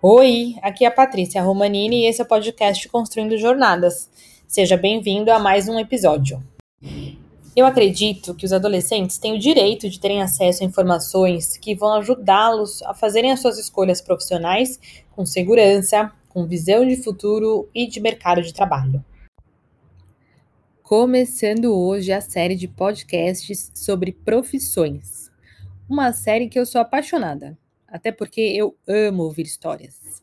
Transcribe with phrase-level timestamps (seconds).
[0.00, 4.08] Oi, aqui é a Patrícia Romanini e esse é o podcast Construindo Jornadas.
[4.46, 6.40] Seja bem-vindo a mais um episódio.
[7.56, 11.94] Eu acredito que os adolescentes têm o direito de terem acesso a informações que vão
[11.94, 14.78] ajudá-los a fazerem as suas escolhas profissionais
[15.16, 19.04] com segurança, com visão de futuro e de mercado de trabalho.
[20.80, 25.28] Começando hoje a série de podcasts sobre profissões.
[25.90, 27.58] Uma série que eu sou apaixonada,
[27.88, 30.22] até porque eu amo ouvir histórias.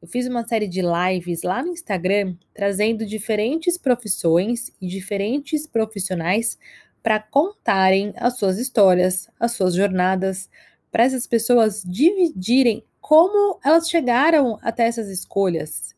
[0.00, 6.58] Eu fiz uma série de lives lá no Instagram trazendo diferentes profissões e diferentes profissionais
[7.02, 10.50] para contarem as suas histórias, as suas jornadas,
[10.90, 15.94] para essas pessoas dividirem como elas chegaram até essas escolhas,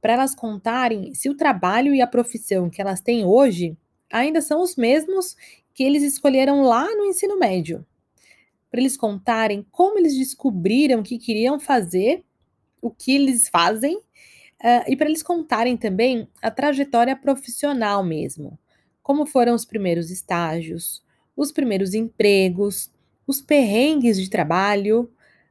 [0.00, 3.76] para elas contarem se o trabalho e a profissão que elas têm hoje
[4.12, 5.36] ainda são os mesmos
[5.72, 7.86] que eles escolheram lá no ensino médio.
[8.70, 12.24] Para eles contarem como eles descobriram que queriam fazer,
[12.80, 18.58] o que eles fazem, uh, e para eles contarem também a trajetória profissional mesmo.
[19.02, 21.02] Como foram os primeiros estágios,
[21.36, 22.90] os primeiros empregos,
[23.26, 25.10] os perrengues de trabalho,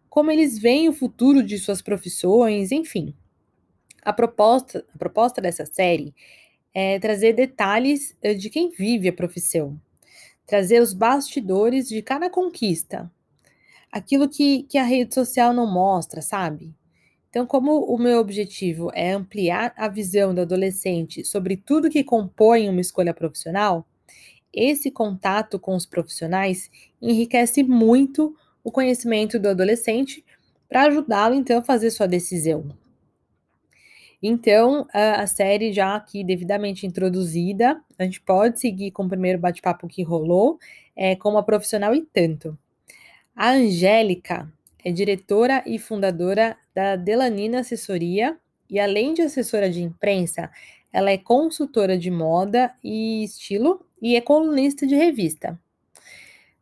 [0.10, 3.14] como eles veem o futuro de suas profissões, enfim.
[4.02, 6.14] A proposta, a proposta dessa série
[6.74, 9.80] é trazer detalhes eh, de quem vive a profissão,
[10.50, 13.10] trazer os bastidores de cada conquista,
[13.92, 16.74] aquilo que, que a rede social não mostra, sabe?
[17.30, 22.68] Então, como o meu objetivo é ampliar a visão do adolescente sobre tudo que compõe
[22.68, 23.86] uma escolha profissional,
[24.52, 30.26] esse contato com os profissionais enriquece muito o conhecimento do adolescente
[30.68, 32.76] para ajudá-lo, então, a fazer sua decisão.
[34.22, 39.88] Então, a, série já aqui devidamente introduzida, a gente pode seguir com o primeiro bate-papo
[39.88, 40.60] que rolou,
[40.96, 42.58] é, como a profissional e tanto.
[43.34, 44.52] A Angélica
[44.84, 48.38] é diretora e fundadora da Delanina Assessoria
[48.70, 50.52] e, além de assessora de imprensa,
[50.92, 55.58] ela é consultora de moda e estilo e é colunista de revista.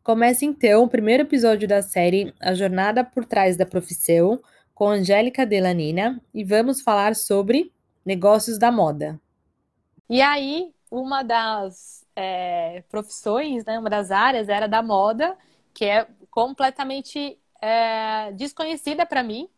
[0.03, 4.40] Começa então o primeiro episódio da série A Jornada por Trás da Profissão,
[4.77, 7.73] com Angélica Delanina e vamos falar sobre
[8.05, 9.19] negócios da moda.
[10.07, 15.35] E aí, uma das é, profissões, né, uma das áreas era da moda,
[15.73, 19.49] que é completamente é, desconhecida para mim,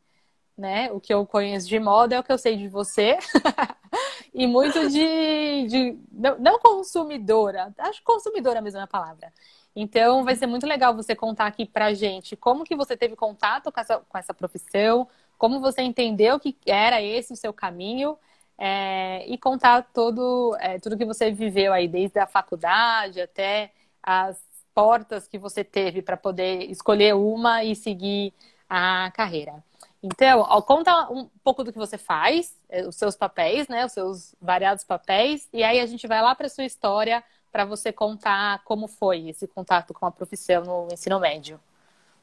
[0.58, 0.90] né?
[0.94, 3.18] O que eu conheço de moda é o que eu sei de você.
[4.34, 9.34] e muito de, de não, não, consumidora, acho consumidora mesmo é a palavra.
[9.82, 13.72] Então, vai ser muito legal você contar aqui pra gente como que você teve contato
[13.72, 15.08] com essa, com essa profissão,
[15.38, 18.18] como você entendeu que era esse o seu caminho
[18.58, 23.72] é, e contar todo, é, tudo que você viveu aí, desde a faculdade até
[24.04, 24.38] as
[24.74, 28.34] portas que você teve para poder escolher uma e seguir
[28.70, 29.64] a carreira.
[30.04, 33.94] Então, ó, conta um pouco do que você faz, é, os seus papéis, né, os
[33.94, 38.64] seus variados papéis, e aí a gente vai lá para sua história para você contar
[38.64, 41.60] como foi esse contato com a profissão no ensino médio.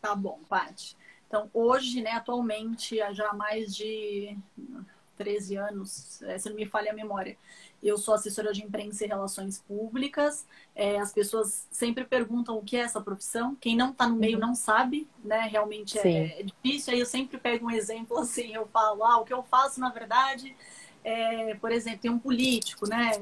[0.00, 0.96] Tá bom, Paty.
[1.26, 4.36] Então, hoje, né, atualmente, há já mais de
[5.16, 7.36] 13 anos, é, se não me falha a memória,
[7.82, 10.46] eu sou assessora de imprensa e relações públicas.
[10.74, 13.56] É, as pessoas sempre perguntam o que é essa profissão.
[13.60, 14.46] Quem não está no meio uhum.
[14.48, 15.48] não sabe, né?
[15.50, 16.94] Realmente é, é, difícil.
[16.94, 19.90] Aí eu sempre pego um exemplo assim, eu falo, ah, o que eu faço, na
[19.90, 20.56] verdade,
[21.04, 23.12] é, por exemplo, tem um político, né?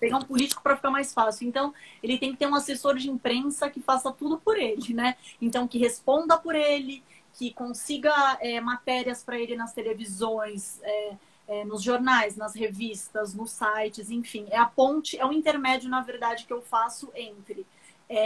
[0.00, 1.46] Pegar um político para ficar mais fácil.
[1.46, 1.72] Então,
[2.02, 5.16] ele tem que ter um assessor de imprensa que faça tudo por ele, né?
[5.40, 11.16] Então, que responda por ele, que consiga é, matérias para ele nas televisões, é,
[11.46, 14.46] é, nos jornais, nas revistas, nos sites, enfim.
[14.50, 17.66] É a ponte, é o intermédio, na verdade, que eu faço entre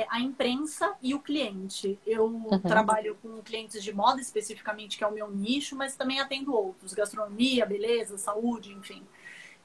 [0.08, 1.98] a imprensa e o cliente.
[2.06, 2.58] Eu uhum.
[2.58, 6.94] trabalho com clientes de moda especificamente, que é o meu nicho, mas também atendo outros,
[6.94, 9.02] gastronomia, beleza, saúde, enfim.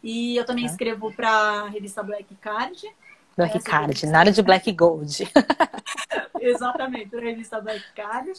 [0.02, 2.88] E eu também escrevo para a revista Black Card.
[3.36, 5.24] Black Card, nada de Black Gold.
[6.42, 8.34] Exatamente, para a revista Black Card.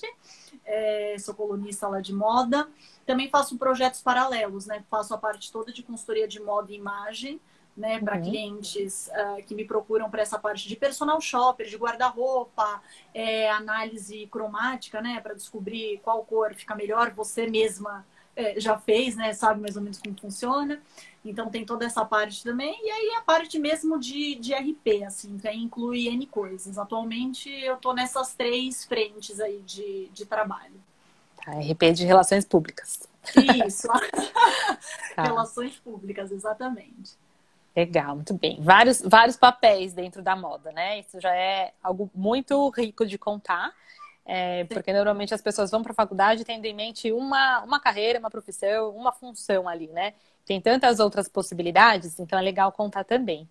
[0.65, 2.69] É, sou colunista lá de moda.
[3.06, 4.84] Também faço projetos paralelos, né?
[4.91, 7.41] Faço a parte toda de consultoria de moda e imagem,
[7.77, 7.98] né?
[7.98, 8.22] Para uhum.
[8.22, 12.83] clientes uh, que me procuram para essa parte de personal shopper, de guarda-roupa,
[13.15, 15.18] é, análise cromática, né?
[15.21, 17.10] Para descobrir qual cor fica melhor.
[17.13, 18.19] Você mesma é,
[18.59, 19.33] já fez, né?
[19.33, 20.81] Sabe mais ou menos como funciona.
[21.25, 22.75] Então tem toda essa parte também.
[22.83, 26.78] E aí a parte mesmo de, de RP, assim, que aí inclui N coisas.
[26.78, 30.81] Atualmente eu tô nessas três frentes aí de, de trabalho.
[31.45, 33.09] Tá, RP de relações públicas.
[33.66, 33.89] Isso.
[35.15, 35.22] tá.
[35.22, 37.19] Relações públicas, exatamente.
[37.77, 38.59] Legal, muito bem.
[38.60, 41.01] Vários, vários papéis dentro da moda, né?
[41.01, 43.72] Isso já é algo muito rico de contar.
[44.24, 48.18] É, porque normalmente as pessoas vão para a faculdade tendo em mente uma, uma carreira,
[48.18, 50.14] uma profissão, uma função ali, né?
[50.44, 53.48] Tem tantas outras possibilidades, então é legal contar também.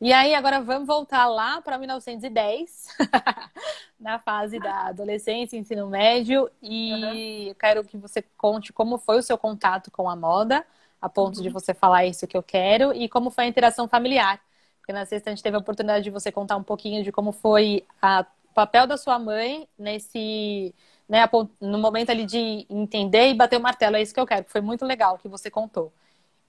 [0.00, 2.86] E aí, agora vamos voltar lá para 1910,
[3.98, 7.48] na fase da adolescência, ensino médio, e uhum.
[7.48, 10.64] eu quero que você conte como foi o seu contato com a moda,
[11.02, 11.42] a ponto uhum.
[11.42, 14.40] de você falar isso que eu quero, e como foi a interação familiar.
[14.78, 17.32] Porque na sexta a gente teve a oportunidade de você contar um pouquinho de como
[17.32, 18.24] foi a,
[18.58, 20.74] papel da sua mãe nesse.
[21.08, 21.26] Né,
[21.58, 24.50] no momento ali de entender e bater o martelo, é isso que eu quero, que
[24.50, 25.90] foi muito legal que você contou.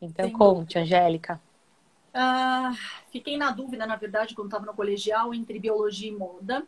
[0.02, 0.34] Então, Sim.
[0.34, 1.40] conte, Angélica.
[2.10, 2.76] Uh,
[3.10, 6.66] fiquei na dúvida, na verdade, quando estava no colegial, entre biologia e moda.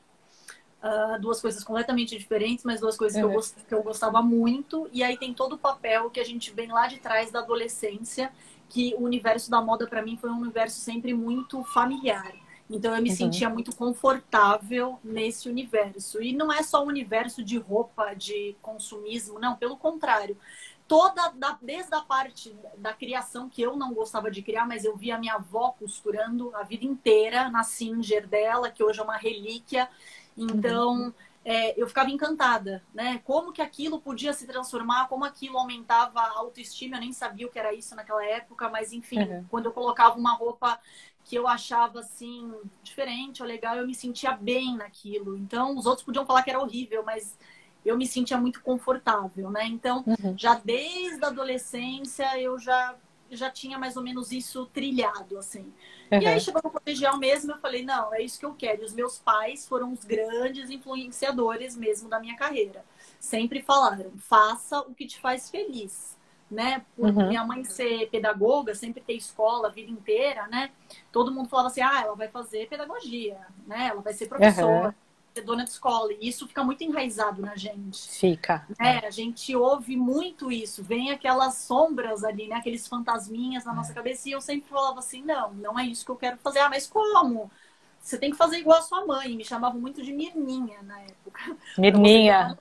[0.82, 3.28] Uh, duas coisas completamente diferentes, mas duas coisas uhum.
[3.28, 3.56] que, eu gost...
[3.68, 4.90] que eu gostava muito.
[4.94, 8.32] E aí tem todo o papel que a gente vem lá de trás da adolescência,
[8.70, 12.32] que o universo da moda para mim foi um universo sempre muito familiar.
[12.72, 13.16] Então eu me uhum.
[13.16, 16.22] sentia muito confortável nesse universo.
[16.22, 20.38] E não é só o universo de roupa, de consumismo, não, pelo contrário
[20.92, 24.98] toda, da, desde a parte da criação, que eu não gostava de criar, mas eu
[24.98, 29.88] via minha avó costurando a vida inteira na Singer dela, que hoje é uma relíquia.
[30.36, 31.14] Então, uhum.
[31.46, 33.22] é, eu ficava encantada, né?
[33.24, 36.98] Como que aquilo podia se transformar, como aquilo aumentava a autoestima.
[36.98, 39.46] Eu nem sabia o que era isso naquela época, mas enfim, uhum.
[39.50, 40.78] quando eu colocava uma roupa
[41.24, 42.54] que eu achava assim
[42.84, 45.38] diferente ou legal, eu me sentia bem naquilo.
[45.38, 47.38] Então, os outros podiam falar que era horrível, mas
[47.86, 49.66] eu me sentia muito confortável, né?
[49.66, 50.38] Então, uhum.
[50.38, 52.96] já desde a adolescência, eu já,
[53.30, 55.72] já tinha mais ou menos isso trilhado, assim.
[56.12, 56.22] Uhum.
[56.22, 58.82] E aí, chegou no colegial mesmo, eu falei, não, é isso que eu quero.
[58.82, 62.84] E os meus pais foram os grandes influenciadores mesmo da minha carreira.
[63.20, 66.18] Sempre falaram, faça o que te faz feliz.
[66.52, 66.84] Né?
[66.98, 67.30] Por uhum.
[67.30, 70.70] minha mãe ser pedagoga, sempre ter escola a vida inteira, né?
[71.10, 73.88] Todo mundo falava assim, ah, ela vai fazer pedagogia, né?
[73.88, 74.94] Ela vai ser professora
[75.34, 76.12] ser dona de escola.
[76.14, 78.10] E isso fica muito enraizado na gente.
[78.10, 78.66] Fica.
[78.80, 80.84] É, a gente ouve muito isso.
[80.84, 82.56] Vem aquelas sombras ali, né?
[82.56, 84.28] Aqueles fantasminhas na nossa cabeça.
[84.28, 86.60] E eu sempre falava assim, não, não é isso que eu quero fazer.
[86.60, 87.50] Ah, mas como?
[88.00, 89.36] Você tem que fazer igual a sua mãe.
[89.36, 91.58] Me chamavam muito de Mirninha na época.
[91.78, 92.58] Mirninha.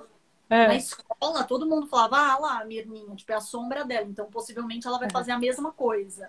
[0.50, 0.66] É.
[0.66, 4.06] Na escola, todo mundo falava, ah lá, Mirninha, tipo, é a sombra dela.
[4.06, 5.10] Então, possivelmente, ela vai é.
[5.12, 6.28] fazer a mesma coisa.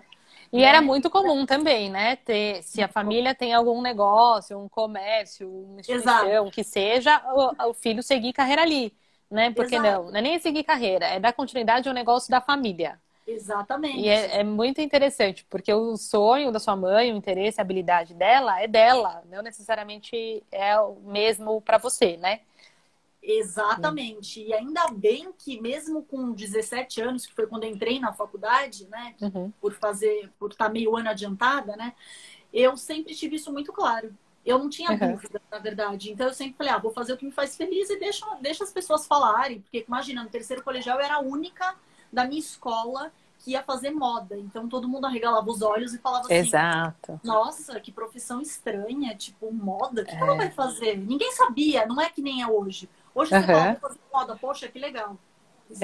[0.52, 0.62] E né?
[0.62, 2.14] era muito comum também, né?
[2.14, 6.50] Ter, se a família tem algum negócio, um comércio, uma instituição, Exato.
[6.52, 8.94] que seja, o, o, filho seguir carreira ali,
[9.28, 9.50] né?
[9.50, 10.04] Porque Exato.
[10.04, 13.00] não, não é nem seguir carreira, é dar continuidade ao negócio da família.
[13.26, 13.98] Exatamente.
[13.98, 18.14] E é, é, muito interessante, porque o sonho da sua mãe, o interesse, a habilidade
[18.14, 22.40] dela é dela, não necessariamente é o mesmo para você, né?
[23.22, 24.40] Exatamente.
[24.40, 24.46] Uhum.
[24.46, 29.14] E ainda bem que mesmo com 17 anos, que foi quando entrei na faculdade, né,
[29.20, 29.52] uhum.
[29.60, 31.94] por fazer, por estar meio ano adiantada, né,
[32.52, 34.12] eu sempre tive isso muito claro.
[34.44, 35.12] Eu não tinha uhum.
[35.12, 36.10] dúvida, na verdade.
[36.10, 38.64] Então eu sempre falei, ah, vou fazer o que me faz feliz e deixa, deixa
[38.64, 39.60] as pessoas falarem.
[39.60, 41.76] Porque imagina, no terceiro colegial eu era a única
[42.12, 44.36] da minha escola que ia fazer moda.
[44.36, 47.20] Então todo mundo arregalava os olhos e falava assim: Exato.
[47.22, 50.16] Nossa, que profissão estranha, tipo, moda, o que, é.
[50.16, 50.96] que ela vai fazer?
[50.96, 52.88] Ninguém sabia, não é que nem é hoje.
[53.14, 53.40] Hoje uhum.
[53.40, 55.16] você fala, fazer moda, poxa, que legal.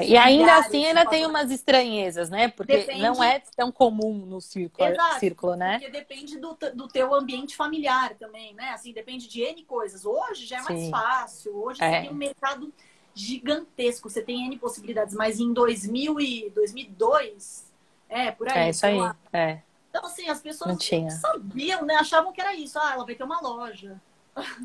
[0.03, 2.49] e ainda assim ainda tem umas estranhezas, né?
[2.49, 3.03] Porque depende...
[3.03, 5.79] não é tão comum no círculo, Exato, círculo né?
[5.79, 8.71] Porque depende do, do teu ambiente familiar também, né?
[8.71, 10.05] Assim, depende de N coisas.
[10.05, 10.91] Hoje já é mais Sim.
[10.91, 11.57] fácil.
[11.57, 11.91] Hoje é.
[11.91, 12.73] você tem um mercado
[13.15, 14.09] gigantesco.
[14.09, 15.15] Você tem N possibilidades.
[15.15, 17.67] Mas em 2000 e 2002,
[18.09, 18.59] é, por aí.
[18.59, 18.99] É isso aí,
[19.33, 19.61] é.
[19.91, 21.95] Então, assim, as pessoas não sabiam, né?
[21.97, 22.79] Achavam que era isso.
[22.79, 24.01] Ah, ela vai ter uma loja.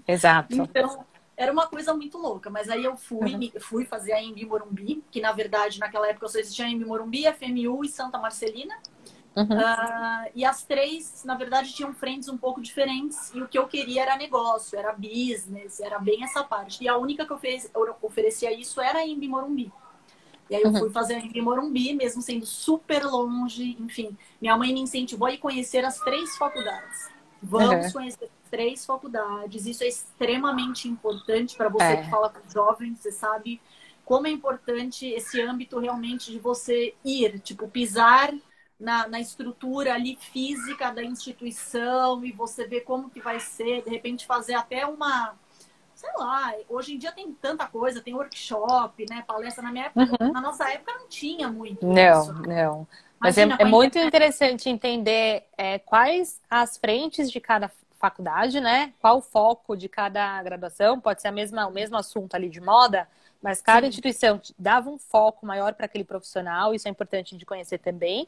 [0.08, 0.53] Exato.
[0.55, 1.05] então,
[1.36, 2.50] era uma coisa muito louca.
[2.50, 3.52] Mas aí eu fui, uhum.
[3.60, 7.24] fui fazer a Embi Morumbi, que na verdade naquela época só existia a Embi Morumbi,
[7.34, 8.75] FMU e Santa Marcelina.
[9.36, 9.46] Uhum.
[9.46, 13.34] Uh, e as três, na verdade, tinham frentes um pouco diferentes.
[13.34, 16.84] E o que eu queria era negócio, era business, era bem essa parte.
[16.84, 19.72] E a única que eu, fez, eu oferecia isso era a Embi Morumbi.
[20.50, 20.80] E aí eu uhum.
[20.80, 23.75] fui fazer a Embi Morumbi, mesmo sendo super longe.
[23.80, 27.10] Enfim, minha mãe me incentivou a ir conhecer as três faculdades.
[27.42, 27.92] Vamos uhum.
[27.94, 29.65] conhecer três faculdades.
[29.65, 32.03] Isso é extremamente importante para você é.
[32.03, 33.60] que fala com jovens, você sabe
[34.05, 38.31] como é importante esse âmbito realmente de você ir, tipo, pisar
[38.79, 43.89] na, na estrutura ali física da instituição e você ver como que vai ser, de
[43.89, 45.33] repente fazer até uma,
[45.95, 50.24] sei lá, hoje em dia tem tanta coisa, tem workshop, né, palestra na minha época,
[50.24, 50.31] uhum.
[50.31, 52.33] na nossa época não tinha muito Não, isso.
[52.48, 52.88] não.
[53.19, 57.72] Mas Imagina, é, é muito interessante entender é, quais as frentes de cada
[58.03, 58.91] faculdade, né?
[59.00, 61.00] Qual o foco de cada graduação?
[61.00, 63.07] Pode ser a mesma, o mesmo assunto ali de moda,
[63.41, 63.88] mas cada Sim.
[63.88, 68.27] instituição dava um foco maior para aquele profissional, isso é importante de conhecer também.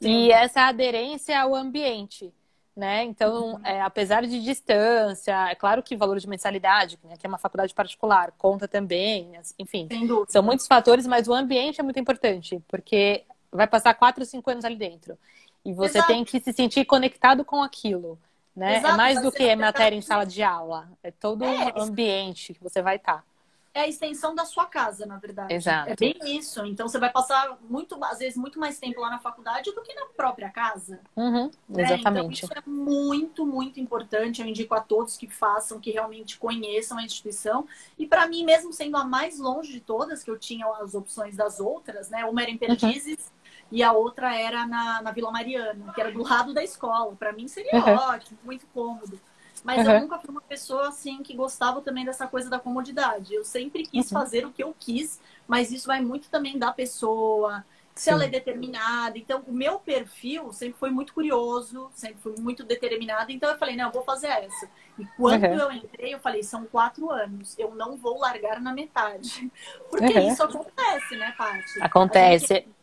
[0.00, 0.08] Sim.
[0.08, 2.32] E essa aderência ao ambiente,
[2.74, 3.04] né?
[3.04, 3.60] Então, uhum.
[3.62, 7.74] é, apesar de distância, é claro que valor de mensalidade, né, que é uma faculdade
[7.74, 9.86] particular, conta também, enfim.
[10.28, 14.64] São muitos fatores, mas o ambiente é muito importante, porque vai passar quatro, cinco anos
[14.64, 15.18] ali dentro.
[15.62, 16.10] E você Exato.
[16.10, 18.18] tem que se sentir conectado com aquilo.
[18.54, 18.78] Né?
[18.78, 20.90] Exato, é mais do que matéria em sala de aula.
[21.02, 23.18] É todo é, o ambiente que você vai estar.
[23.18, 23.24] Tá
[23.72, 25.54] é a extensão da sua casa, na verdade.
[25.54, 25.90] Exato.
[25.90, 26.64] É bem isso.
[26.66, 29.94] Então você vai passar muito, às vezes, muito mais tempo lá na faculdade do que
[29.94, 31.00] na própria casa.
[31.16, 31.84] Uhum, né?
[31.84, 32.44] exatamente.
[32.44, 34.42] Então, isso é muito, muito importante.
[34.42, 37.66] Eu indico a todos que façam, que realmente conheçam a instituição.
[37.96, 41.36] E para mim, mesmo sendo a mais longe de todas, que eu tinha as opções
[41.36, 42.24] das outras, né?
[42.24, 43.18] Uma era em Perdizes.
[43.18, 43.39] Uhum.
[43.70, 47.14] E a outra era na, na Vila Mariana, que era do lado da escola.
[47.16, 47.94] Para mim seria uhum.
[47.94, 49.18] ótimo, muito cômodo.
[49.62, 49.92] Mas uhum.
[49.92, 53.34] eu nunca fui uma pessoa assim que gostava também dessa coisa da comodidade.
[53.34, 54.18] Eu sempre quis uhum.
[54.18, 58.10] fazer o que eu quis, mas isso vai muito também da pessoa, se Sim.
[58.12, 59.18] ela é determinada.
[59.18, 63.30] Então, o meu perfil sempre foi muito curioso, sempre foi muito determinado.
[63.30, 64.68] Então, eu falei, não, eu vou fazer essa.
[64.98, 65.54] E quando uhum.
[65.54, 69.50] eu entrei, eu falei, são quatro anos, eu não vou largar na metade.
[69.90, 70.28] Porque uhum.
[70.28, 71.82] isso acontece, né, Paty?
[71.82, 72.54] Acontece.
[72.54, 72.79] Gente...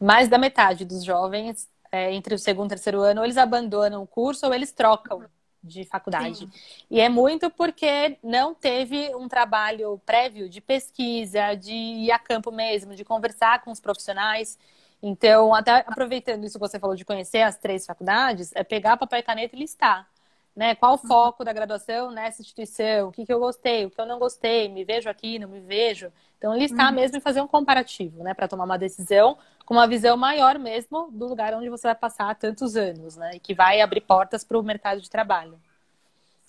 [0.00, 3.36] Mais da metade dos jovens, é, entre o segundo e o terceiro ano, ou eles
[3.36, 5.24] abandonam o curso ou eles trocam
[5.62, 6.38] de faculdade.
[6.38, 6.50] Sim.
[6.90, 12.50] E é muito porque não teve um trabalho prévio de pesquisa, de ir a campo
[12.50, 14.58] mesmo, de conversar com os profissionais.
[15.02, 19.18] Então, até aproveitando isso que você falou de conhecer as três faculdades, é pegar papel
[19.20, 20.09] e caneta e listar.
[20.54, 20.74] Né?
[20.74, 21.06] Qual o uhum.
[21.06, 23.08] foco da graduação nessa instituição?
[23.08, 25.60] O que, que eu gostei, o que eu não gostei, me vejo aqui, não me
[25.60, 26.12] vejo.
[26.36, 26.94] Então, listar uhum.
[26.94, 28.34] mesmo e fazer um comparativo, né?
[28.34, 32.34] Para tomar uma decisão com uma visão maior mesmo do lugar onde você vai passar
[32.34, 33.32] tantos anos, né?
[33.34, 35.60] E que vai abrir portas para o mercado de trabalho.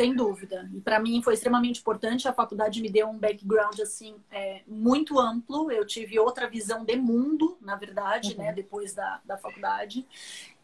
[0.01, 0.67] Sem dúvida.
[0.73, 2.27] E para mim foi extremamente importante.
[2.27, 5.71] A faculdade me deu um background assim é, muito amplo.
[5.71, 8.49] Eu tive outra visão de mundo, na verdade, né, uhum.
[8.49, 8.53] né?
[8.53, 10.07] Depois da, da faculdade.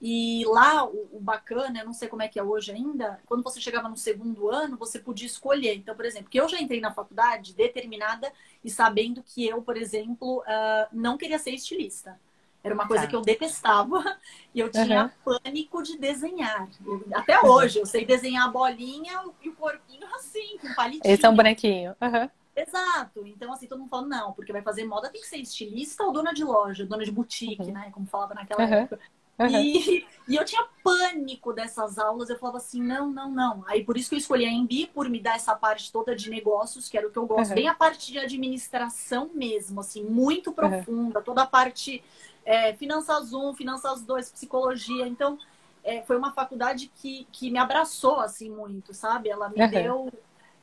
[0.01, 3.19] E lá o, o, bacana, eu não sei como é que é hoje ainda.
[3.27, 5.75] Quando você chegava no segundo ano, você podia escolher.
[5.75, 8.31] Então, por exemplo, que eu já entrei na faculdade determinada
[8.63, 12.19] e sabendo que eu, por exemplo, uh, não queria ser estilista.
[12.67, 13.09] Era uma coisa tá.
[13.09, 14.17] que eu detestava
[14.53, 15.39] e eu tinha uhum.
[15.43, 16.67] pânico de desenhar.
[16.85, 21.13] Eu, até hoje, eu sei desenhar a bolinha e o corpinho assim, com palitinho.
[21.13, 21.95] Esse é um bonequinho.
[22.01, 22.29] Uhum.
[22.55, 23.25] Exato.
[23.27, 26.11] Então, assim, todo mundo falando, não, porque vai fazer moda tem que ser estilista ou
[26.11, 27.71] dona de loja, dona de boutique, uhum.
[27.71, 27.91] né?
[27.93, 28.99] Como falava naquela época.
[29.39, 32.29] E, e, eu tinha pânico dessas aulas.
[32.29, 33.63] Eu falava assim, não, não, não.
[33.67, 36.29] Aí por isso que eu escolhi a MB, por me dar essa parte toda de
[36.29, 37.53] negócios, que era o que eu gosto.
[37.53, 41.21] Bem a parte de administração mesmo, assim, muito profunda.
[41.21, 42.03] Toda a parte
[42.47, 45.05] é, Finanças 1, Finanças 2, Psicologia.
[45.05, 45.37] Então,
[45.83, 49.29] é, foi uma faculdade que, que me abraçou, assim, muito, sabe?
[49.29, 49.69] Ela me uhum.
[49.69, 50.13] deu...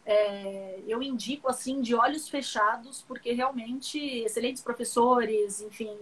[0.06, 5.96] É, eu indico, assim, de olhos fechados, porque realmente excelentes professores, enfim...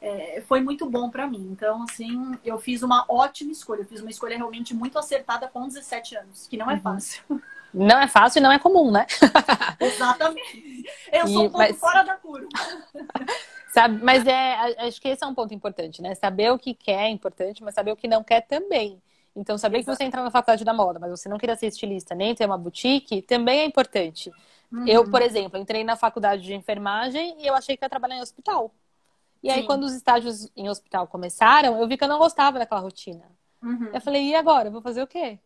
[0.00, 1.48] É, foi muito bom para mim.
[1.50, 3.80] Então, assim, eu fiz uma ótima escolha.
[3.80, 6.80] Eu fiz uma escolha realmente muito acertada com 17 anos, que não é uhum.
[6.80, 7.24] fácil.
[7.74, 9.06] Não é fácil e não é comum, né?
[9.80, 10.84] Exatamente.
[11.12, 11.76] Eu sou um pouco mas...
[11.78, 12.48] fora da curva.
[13.72, 16.14] Sabe, mas é, acho que esse é um ponto importante, né?
[16.14, 19.02] Saber o que quer é importante, mas saber o que não quer também.
[19.34, 19.90] Então, saber Exato.
[19.90, 22.46] que você entra na faculdade da moda, mas você não queria ser estilista, nem ter
[22.46, 24.30] uma boutique, também é importante.
[24.70, 24.86] Uhum.
[24.86, 28.22] Eu, por exemplo, entrei na faculdade de enfermagem e eu achei que ia trabalhar em
[28.22, 28.72] hospital.
[29.42, 29.56] E Sim.
[29.56, 33.24] aí, quando os estágios em hospital começaram, eu vi que eu não gostava daquela rotina.
[33.60, 33.90] Uhum.
[33.92, 34.68] Eu falei, e agora?
[34.68, 35.40] Eu vou fazer o quê?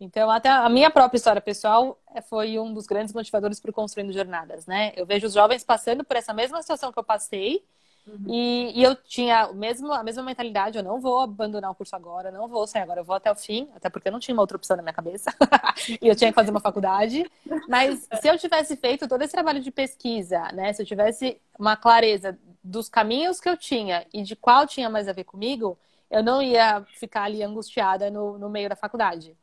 [0.00, 4.12] Então, até a minha própria história pessoal é, foi um dos grandes motivadores para Construindo
[4.12, 4.92] Jornadas, né?
[4.96, 7.64] Eu vejo os jovens passando por essa mesma situação que eu passei
[8.06, 8.24] uhum.
[8.28, 11.94] e, e, eu tinha o mesmo, a mesma mentalidade, eu não vou abandonar o curso
[11.94, 14.34] agora, não vou sair agora, eu vou até o fim, até porque eu não tinha
[14.34, 15.32] uma outra opção na minha cabeça
[16.02, 17.24] e eu tinha que fazer uma faculdade.
[17.68, 20.72] Mas se eu tivesse feito todo esse trabalho de pesquisa, né?
[20.72, 25.06] Se eu tivesse uma clareza dos caminhos que eu tinha e de qual tinha mais
[25.06, 25.78] a ver comigo,
[26.10, 29.36] eu não ia ficar ali angustiada no, no meio da faculdade.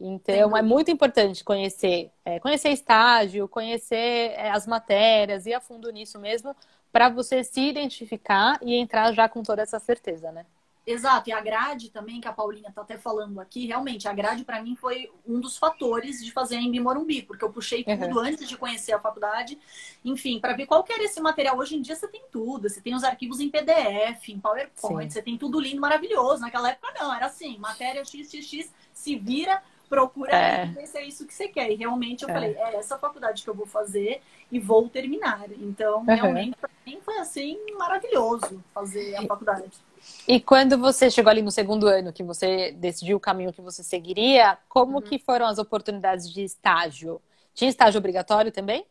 [0.00, 5.90] Então, é muito importante conhecer, é, conhecer estágio, conhecer é, as matérias, ir a fundo
[5.90, 6.54] nisso mesmo,
[6.92, 10.46] para você se identificar e entrar já com toda essa certeza, né?
[10.90, 14.42] Exato, e a grade também, que a Paulinha tá até falando aqui, realmente, a grade
[14.42, 18.18] para mim foi um dos fatores de fazer Embi Morumbi, porque eu puxei tudo uhum.
[18.20, 19.58] antes de conhecer a faculdade,
[20.02, 21.58] enfim, para ver qual que era esse material.
[21.58, 25.10] Hoje em dia você tem tudo, você tem os arquivos em PDF, em PowerPoint, Sim.
[25.10, 26.40] você tem tudo lindo, maravilhoso.
[26.40, 30.66] Naquela época não, era assim, matéria XXX, se vira, procura é.
[30.66, 31.70] ver se é isso que você quer.
[31.70, 32.32] E realmente eu é.
[32.32, 35.46] falei, é essa faculdade que eu vou fazer e vou terminar.
[35.52, 36.04] Então, uhum.
[36.04, 39.70] realmente, para mim foi assim maravilhoso fazer a faculdade.
[40.26, 43.82] E quando você chegou ali no segundo ano, que você decidiu o caminho que você
[43.82, 45.02] seguiria, como uhum.
[45.02, 47.20] que foram as oportunidades de estágio?
[47.54, 48.86] Tinha estágio obrigatório também?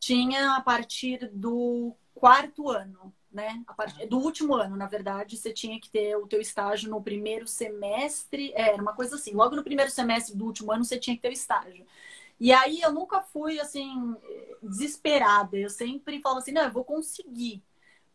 [0.00, 3.12] Tinha a partir do quarto ano.
[3.30, 3.62] Né?
[3.66, 4.06] A part...
[4.06, 8.52] Do último ano, na verdade, você tinha que ter o teu estágio no primeiro semestre.
[8.54, 9.32] É, era uma coisa assim.
[9.34, 11.86] Logo no primeiro semestre do último ano, você tinha que ter o estágio.
[12.40, 14.16] E aí eu nunca fui assim
[14.62, 15.56] desesperada.
[15.56, 17.62] Eu sempre falava assim, não, eu vou conseguir.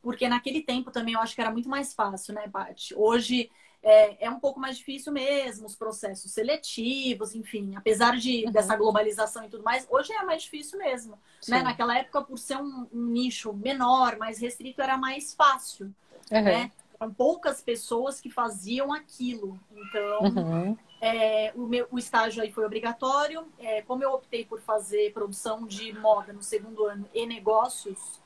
[0.01, 2.93] Porque naquele tempo também eu acho que era muito mais fácil, né, Paty?
[2.95, 3.49] Hoje
[3.83, 8.51] é, é, um pouco mais difícil mesmo, os processos seletivos, enfim, apesar de, uhum.
[8.51, 11.19] dessa globalização e tudo mais, hoje é mais difícil mesmo.
[11.49, 11.61] Né?
[11.61, 15.93] Naquela época, por ser um, um, nicho menor, mais restrito, era mais fácil.
[16.31, 16.41] Uhum.
[16.41, 16.71] Né?
[16.97, 19.59] Eram poucas pessoas que faziam aquilo.
[19.75, 20.77] Então, uhum.
[21.01, 23.45] é, o, meu, o estágio aí foi obrigatório.
[23.59, 28.22] É, como eu optei por fazer produção de moda no segundo ano e negócios,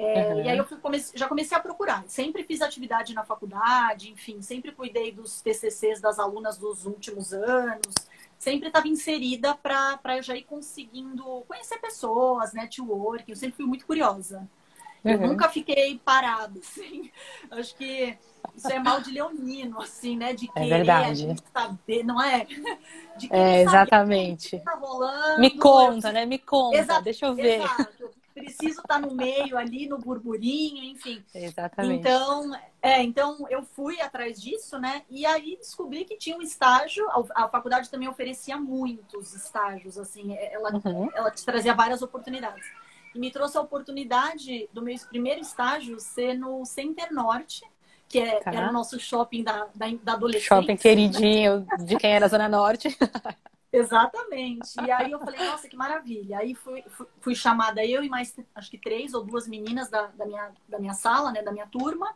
[0.00, 0.42] é, uhum.
[0.42, 2.04] E aí eu comecei, já comecei a procurar.
[2.06, 7.94] Sempre fiz atividade na faculdade, enfim, sempre cuidei dos TCCs das alunas dos últimos anos.
[8.38, 13.28] Sempre estava inserida para eu já ir conseguindo conhecer pessoas, network.
[13.28, 14.48] Eu sempre fui muito curiosa.
[15.04, 15.28] Eu uhum.
[15.28, 17.10] nunca fiquei parada, assim.
[17.50, 18.16] Acho que
[18.56, 20.32] isso é mal de leonino, assim, né?
[20.32, 21.36] De é querer é verdade.
[21.52, 22.46] saber, não é?
[23.18, 24.58] De é, exatamente.
[24.60, 26.24] Tá rolando, Me conta, né?
[26.24, 27.60] Me conta, Exato, deixa eu ver.
[27.60, 27.99] Exato
[28.60, 31.24] preciso estar no meio ali, no burburinho, enfim.
[31.34, 32.00] Exatamente.
[32.00, 32.52] Então,
[32.82, 35.02] é, então eu fui atrás disso, né?
[35.08, 40.34] E aí descobri que tinha um estágio, a, a faculdade também oferecia muitos estágios, assim,
[40.34, 41.08] é, ela, uhum.
[41.14, 42.66] ela te trazia várias oportunidades.
[43.14, 47.64] E me trouxe a oportunidade do meu primeiro estágio ser no Center Norte,
[48.08, 48.52] que é, tá.
[48.52, 50.56] era o nosso shopping da, da, da adolescência.
[50.56, 52.88] Shopping queridinho de quem era Zona Norte.
[53.72, 54.68] Exatamente.
[54.84, 56.38] E aí eu falei, nossa, que maravilha.
[56.38, 60.08] Aí fui, fui, fui, chamada eu e mais, acho que três ou duas meninas da,
[60.08, 62.14] da, minha, da minha sala, né, da minha turma.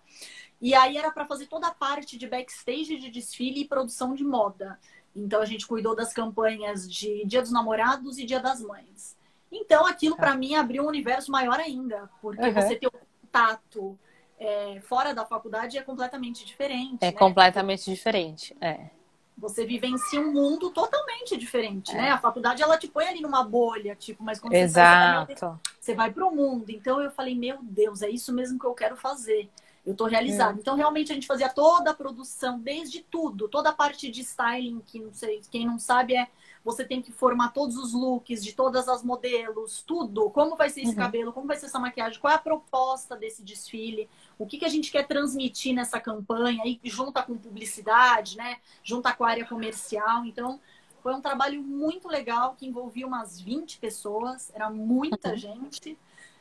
[0.61, 4.25] E aí era para fazer toda a parte de backstage de desfile e produção de
[4.25, 4.78] moda.
[5.14, 9.16] Então a gente cuidou das campanhas de Dia dos Namorados e Dia das Mães.
[9.52, 10.37] Então aquilo para tá.
[10.37, 12.52] mim abriu um universo maior ainda, porque uhum.
[12.52, 13.96] você ter o contato
[14.37, 16.99] é, fora da faculdade é completamente diferente.
[17.00, 17.12] É né?
[17.12, 18.90] completamente diferente, é
[19.37, 21.99] você vivencia um mundo totalmente diferente, né?
[21.99, 22.03] é.
[22.03, 22.11] né?
[22.11, 25.35] A faculdade ela te põe ali numa bolha, tipo, mas quando Exato.
[25.35, 26.71] você você vai para o mundo.
[26.71, 29.50] Então eu falei, meu Deus, é isso mesmo que eu quero fazer.
[29.85, 30.59] Eu estou realizada.
[30.59, 30.61] É.
[30.61, 34.80] Então realmente a gente fazia toda a produção, desde tudo, toda a parte de styling,
[34.87, 36.28] que não sei, quem não sabe é
[36.65, 40.30] você tem que formar todos os looks de todas as modelos, tudo.
[40.30, 40.97] Como vai ser esse uhum.
[40.97, 44.64] cabelo, como vai ser essa maquiagem, qual é a proposta desse desfile, o que, que
[44.64, 48.58] a gente quer transmitir nessa campanha, e junta com publicidade, né?
[48.82, 50.25] Junta com a área comercial.
[50.25, 50.60] Então,
[51.02, 55.36] foi um trabalho muito legal que envolvia umas 20 pessoas, era muita uhum.
[55.36, 55.99] gente.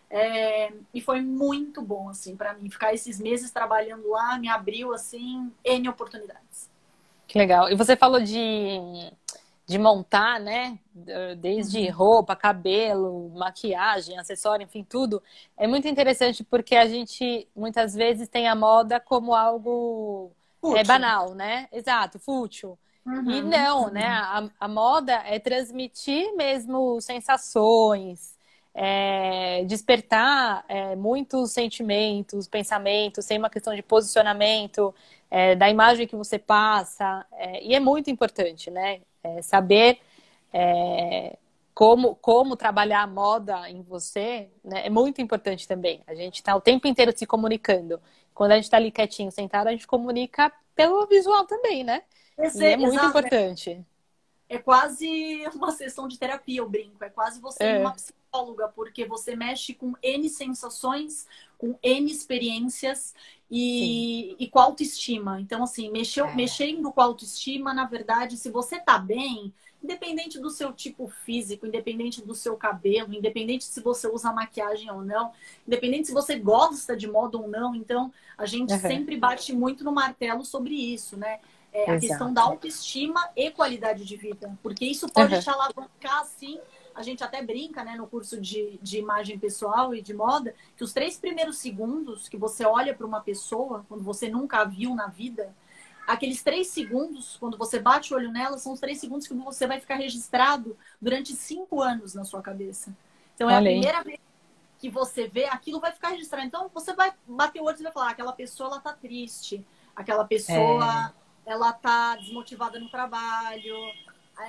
[0.09, 2.69] É, e foi muito bom, assim, para mim.
[2.69, 6.69] Ficar esses meses trabalhando lá me abriu, assim, N oportunidades.
[7.27, 7.69] Que legal.
[7.69, 9.11] E você falou de
[9.65, 10.77] de montar, né?
[11.39, 11.91] Desde uhum.
[11.91, 15.21] roupa, cabelo, maquiagem, acessório, enfim, tudo.
[15.57, 20.31] É muito interessante porque a gente muitas vezes tem a moda como algo
[20.75, 21.67] é, banal, né?
[21.71, 22.77] Exato, fútil.
[23.05, 23.31] Uhum.
[23.31, 24.05] E não, né?
[24.05, 28.37] A, a, moda é transmitir mesmo sensações,
[28.73, 34.93] é, despertar é, muitos sentimentos, pensamentos, sem uma questão de posicionamento,
[35.29, 37.25] é, da imagem que você passa.
[37.33, 39.01] É, e é muito importante, né?
[39.23, 39.99] É, saber
[40.51, 41.37] é,
[41.73, 46.03] como, como trabalhar a moda em você né, é muito importante também.
[46.05, 47.99] A gente está o tempo inteiro se comunicando.
[48.33, 52.03] Quando a gente está ali quietinho, sentado, a gente comunica pelo visual também, né?
[52.37, 53.85] Esse, é muito exato, importante.
[54.49, 57.03] É, é, quase uma sessão de terapia, eu brinco.
[57.03, 57.79] É quase você é.
[57.79, 63.13] uma psicóloga, porque você mexe com N sensações, com N experiências
[63.55, 65.39] e, e com autoestima.
[65.39, 66.35] Então, assim, mexeu, é.
[66.35, 72.19] mexendo com autoestima, na verdade, se você tá bem, independente do seu tipo físico, independente
[72.19, 75.31] do seu cabelo, independente se você usa maquiagem ou não,
[75.67, 78.79] independente se você gosta de moda ou não, então a gente uhum.
[78.79, 81.39] sempre bate muito no martelo sobre isso, né?
[81.71, 85.41] É, a questão da autoestima e qualidade de vida, porque isso pode uhum.
[85.41, 86.59] te alavancar assim
[86.95, 90.83] a gente até brinca, né, no curso de, de imagem pessoal e de moda, que
[90.83, 94.95] os três primeiros segundos que você olha para uma pessoa, quando você nunca a viu
[94.95, 95.53] na vida,
[96.07, 99.65] aqueles três segundos, quando você bate o olho nela, são os três segundos que você
[99.65, 102.95] vai ficar registrado durante cinco anos na sua cabeça.
[103.35, 104.19] Então é a primeira vez
[104.77, 106.45] que você vê, aquilo vai ficar registrado.
[106.45, 110.25] Então você vai bater o olho e vai falar, aquela pessoa ela tá triste, aquela
[110.25, 111.13] pessoa
[111.45, 111.51] é.
[111.51, 113.75] ela tá desmotivada no trabalho,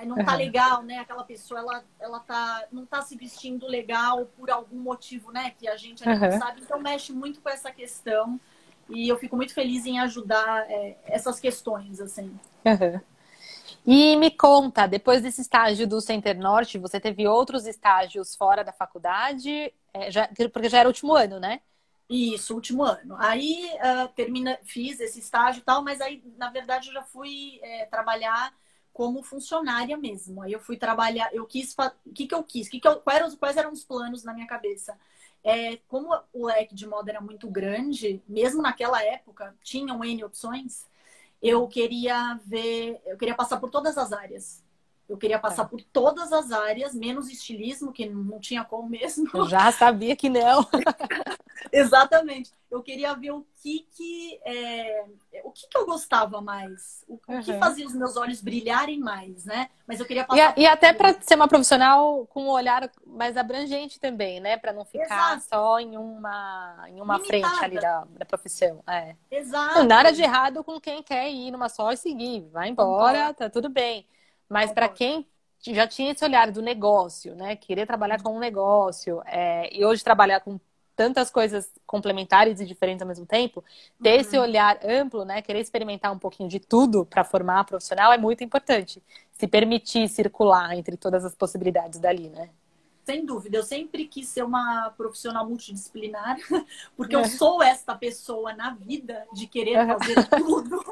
[0.05, 0.99] não tá legal, né?
[0.99, 5.53] Aquela pessoa, ela, ela tá, não tá se vestindo legal por algum motivo, né?
[5.57, 6.31] Que a gente ainda uhum.
[6.31, 6.61] não sabe.
[6.61, 8.39] Então, mexe muito com essa questão.
[8.89, 12.37] E eu fico muito feliz em ajudar é, essas questões, assim.
[12.65, 13.01] Uhum.
[13.85, 18.73] E me conta, depois desse estágio do Center Norte, você teve outros estágios fora da
[18.73, 19.71] faculdade?
[19.93, 21.61] É, já, porque já era o último ano, né?
[22.09, 23.15] Isso, último ano.
[23.17, 27.59] Aí uh, termina, fiz esse estágio e tal, mas aí, na verdade, eu já fui
[27.61, 28.53] é, trabalhar
[28.95, 30.41] como funcionária mesmo.
[30.41, 32.69] Aí eu fui trabalhar, eu quis, o que, que eu quis?
[32.69, 34.97] Que que eu, quais, eram, quais eram os planos na minha cabeça?
[35.43, 40.87] É, como o leque de moda era muito grande, mesmo naquela época, tinham N opções,
[41.41, 44.63] eu queria ver, eu queria passar por todas as áreas.
[45.07, 45.67] Eu queria passar é.
[45.67, 49.29] por todas as áreas, menos estilismo, que não tinha como mesmo.
[49.33, 50.67] Eu já sabia que não.
[51.71, 52.51] Exatamente.
[52.71, 55.05] Eu queria ver o que que, é,
[55.43, 57.41] o que, que eu gostava mais, o, uhum.
[57.41, 59.69] que fazia os meus olhos brilharem mais, né?
[59.87, 60.57] Mas eu queria passar.
[60.57, 64.57] E, e até para ser uma profissional com um olhar mais abrangente também, né?
[64.57, 65.43] Para não ficar Exato.
[65.47, 68.83] só em uma, em uma frente ali da, da profissão.
[68.87, 69.15] É.
[69.31, 69.75] Exato.
[69.75, 72.49] Não, nada de errado com quem quer ir numa só e seguir.
[72.51, 74.05] Vai embora, tá tudo bem.
[74.49, 75.27] Mas para quem
[75.59, 77.55] já tinha esse olhar do negócio, né?
[77.55, 80.59] Querer trabalhar com um negócio é, e hoje trabalhar com
[80.95, 83.63] tantas coisas complementares e diferentes ao mesmo tempo,
[84.01, 84.21] ter uhum.
[84.21, 85.41] esse olhar amplo, né?
[85.41, 89.03] Querer experimentar um pouquinho de tudo para formar profissional é muito importante.
[89.33, 92.49] Se permitir circular entre todas as possibilidades dali, né?
[93.05, 96.37] Sem dúvida, eu sempre quis ser uma profissional multidisciplinar,
[96.97, 97.19] porque é.
[97.19, 100.83] eu sou esta pessoa na vida de querer fazer tudo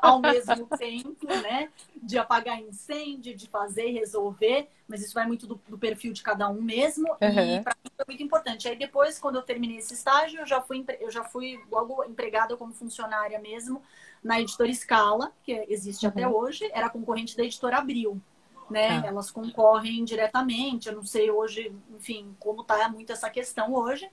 [0.00, 1.68] ao mesmo tempo, né?
[2.00, 6.48] De apagar incêndio, de fazer, resolver, mas isso vai muito do, do perfil de cada
[6.48, 7.56] um mesmo, uhum.
[7.56, 8.68] e para mim foi muito importante.
[8.68, 12.56] Aí depois, quando eu terminei esse estágio, eu já fui, eu já fui logo empregada
[12.56, 13.82] como funcionária mesmo
[14.22, 16.12] na editora Scala, que existe uhum.
[16.12, 18.22] até hoje, era concorrente da editora Abril
[18.70, 19.02] né?
[19.04, 19.06] Ah.
[19.06, 20.88] Elas concorrem diretamente.
[20.88, 24.08] Eu não sei hoje, enfim, como tá muito essa questão hoje.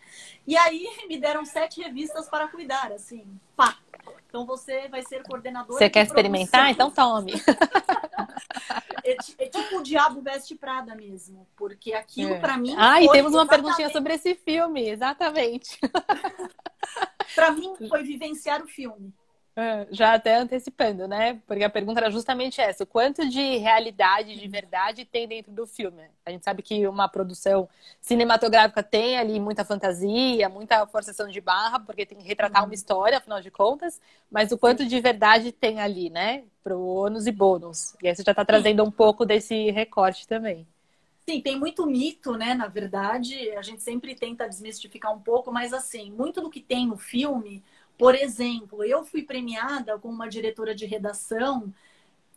[0.46, 3.78] E aí me deram sete revistas para cuidar, assim, pá.
[4.28, 5.78] Então você vai ser coordenadora.
[5.78, 6.70] Você quer experimentar?
[6.70, 7.34] Então tome.
[9.04, 12.40] é, é, tipo o Diabo Veste Prada mesmo, porque aquilo é.
[12.40, 12.76] para mim.
[12.78, 15.80] Ah, e temos uma perguntinha sobre esse filme, exatamente.
[17.34, 19.14] para mim foi vivenciar o filme.
[19.90, 21.42] Já até antecipando, né?
[21.48, 25.66] Porque a pergunta era justamente essa: o quanto de realidade, de verdade tem dentro do
[25.66, 26.04] filme?
[26.26, 27.70] A gente sabe que uma produção
[28.02, 32.68] cinematográfica tem ali muita fantasia, muita forçação de barra, porque tem que retratar uhum.
[32.68, 36.44] uma história, afinal de contas, mas o quanto de verdade tem ali, né?
[36.62, 37.96] Para o ônus e bônus.
[38.04, 40.68] E aí você já está trazendo um pouco desse recorte também.
[41.28, 42.54] Sim, tem muito mito, né?
[42.54, 46.86] Na verdade, a gente sempre tenta desmistificar um pouco, mas assim, muito do que tem
[46.86, 47.64] no filme
[47.98, 51.74] por exemplo, eu fui premiada com uma diretora de redação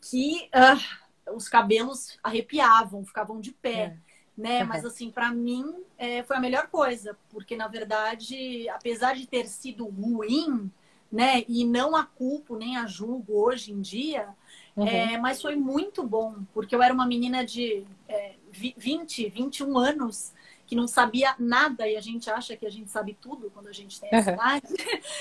[0.01, 3.71] que uh, os cabelos arrepiavam, ficavam de pé.
[3.71, 3.97] É.
[4.37, 4.63] Né?
[4.63, 4.69] Uhum.
[4.69, 9.47] Mas assim, para mim é, foi a melhor coisa, porque na verdade, apesar de ter
[9.47, 10.71] sido ruim,
[11.11, 11.43] né?
[11.49, 14.29] E não a culpo nem a julgo hoje em dia,
[14.77, 14.87] uhum.
[14.87, 20.33] é, mas foi muito bom, porque eu era uma menina de é, 20, 21 anos
[20.69, 23.73] que não sabia nada e a gente acha que a gente sabe tudo quando a
[23.73, 24.67] gente tem essa idade.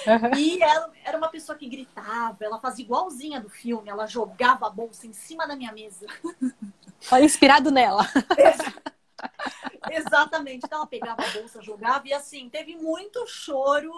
[0.08, 0.38] Uhum.
[0.38, 4.70] E ela era uma pessoa que gritava, ela fazia igualzinha do filme, ela jogava a
[4.70, 6.06] bolsa em cima da minha mesa.
[7.22, 8.06] Inspirado nela.
[9.92, 10.66] Exatamente.
[10.66, 13.92] Então ela pegava a bolsa, jogava e assim, teve muito choro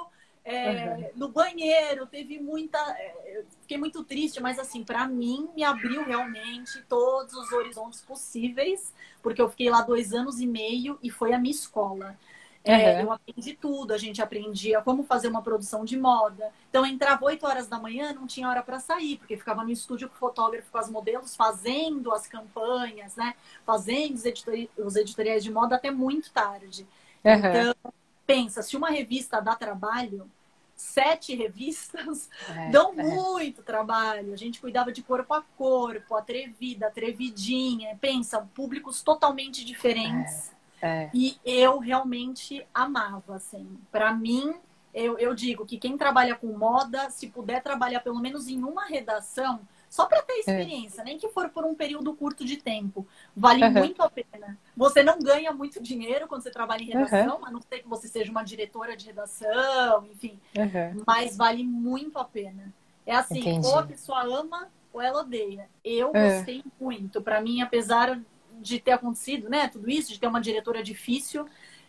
[0.43, 1.09] é, uhum.
[1.15, 2.77] No banheiro, teve muita.
[2.97, 8.93] É, fiquei muito triste, mas assim, para mim, me abriu realmente todos os horizontes possíveis,
[9.21, 12.17] porque eu fiquei lá dois anos e meio e foi a minha escola.
[12.63, 13.01] É, uhum.
[13.01, 16.51] Eu aprendi tudo, a gente aprendia como fazer uma produção de moda.
[16.69, 19.71] Então, eu entrava 8 horas da manhã, não tinha hora para sair, porque ficava no
[19.71, 23.33] estúdio com o fotógrafo, com as modelos, fazendo as campanhas, né?
[23.65, 26.85] Fazendo os, editori os editoriais de moda até muito tarde.
[27.23, 27.33] Uhum.
[27.33, 27.93] Então,
[28.29, 30.29] pensa, se uma revista dá trabalho,
[30.75, 33.03] sete revistas é, dão é.
[33.03, 34.31] muito trabalho.
[34.31, 37.97] A gente cuidava de corpo a corpo, atrevida, atrevidinha.
[37.99, 40.51] Pensa, públicos totalmente diferentes.
[40.79, 41.09] É, é.
[41.11, 43.79] e eu realmente amava, assim.
[43.91, 44.53] Para mim,
[44.93, 48.85] eu, eu digo que quem trabalha com moda, se puder trabalhar pelo menos em uma
[48.85, 49.59] redação,
[49.89, 50.39] só para ter é.
[50.39, 51.03] experiência, é.
[51.03, 53.07] nem que for por um período curto de tempo.
[53.35, 53.71] Vale uhum.
[53.71, 54.57] muito a pena.
[54.77, 57.45] Você não ganha muito dinheiro quando você trabalha em redação, uhum.
[57.45, 60.39] a não ser que você seja uma diretora de redação, enfim.
[60.55, 61.03] Uhum.
[61.07, 62.71] Mas vale muito a pena.
[63.05, 63.65] É assim, Entendi.
[63.67, 65.67] ou a pessoa ama ou ela odeia.
[65.83, 66.35] Eu é.
[66.35, 67.19] gostei muito.
[67.19, 68.21] Para mim, apesar
[68.61, 71.47] de ter acontecido, né, tudo isso, de ter uma diretora difícil,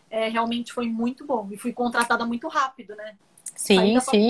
[0.09, 1.47] é, realmente foi muito bom.
[1.51, 3.15] E fui contratada muito rápido, né?
[3.55, 4.29] Sim, sim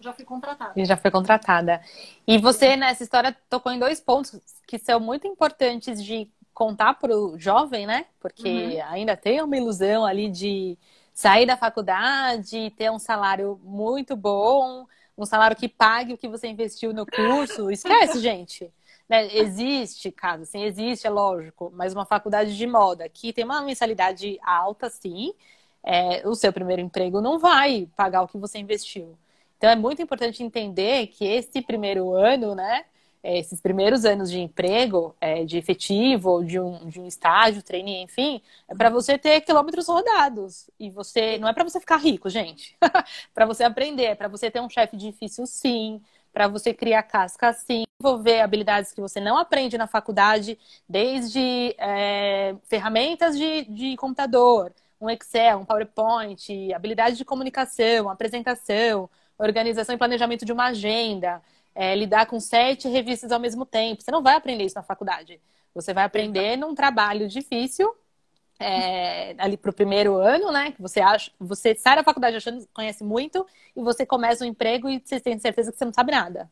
[0.00, 0.72] já fui contratada.
[0.76, 1.80] E já foi contratada.
[2.26, 7.16] E você, nessa história, tocou em dois pontos que são muito importantes de contar para
[7.16, 8.06] o jovem, né?
[8.18, 8.84] Porque uhum.
[8.88, 10.76] ainda tem uma ilusão ali de
[11.12, 14.86] sair da faculdade, ter um salário muito bom,
[15.16, 17.70] um salário que pague o que você investiu no curso.
[17.72, 18.72] Esquece, gente.
[19.08, 19.28] Né?
[19.36, 24.38] Existe, caso assim, existe, é lógico, mas uma faculdade de moda que tem uma mensalidade
[24.40, 25.34] alta, sim,
[25.82, 29.18] é, o seu primeiro emprego não vai pagar o que você investiu.
[29.60, 32.86] Então é muito importante entender que esse primeiro ano, né,
[33.22, 38.02] é, esses primeiros anos de emprego, é, de efetivo, de um, de um estágio, trainee,
[38.02, 40.70] enfim, é para você ter quilômetros rodados.
[40.78, 42.74] E você não é para você ficar rico, gente.
[43.34, 46.00] para você aprender, é para você ter um chefe difícil, sim.
[46.32, 47.84] Para você criar casca, sim.
[48.00, 55.10] Envolver habilidades que você não aprende na faculdade, desde é, ferramentas de, de computador, um
[55.10, 59.10] Excel, um PowerPoint, habilidade de comunicação, apresentação,
[59.46, 61.42] organização e planejamento de uma agenda
[61.74, 64.02] é, lidar com sete revistas ao mesmo tempo.
[64.02, 65.40] Você não vai aprender isso na faculdade.
[65.74, 67.94] Você vai aprender num trabalho difícil,
[68.58, 70.72] é, ali para o primeiro ano, né?
[70.72, 74.48] Que você acha, você sai da faculdade achando que conhece muito e você começa um
[74.48, 76.50] emprego e você tem certeza que você não sabe nada.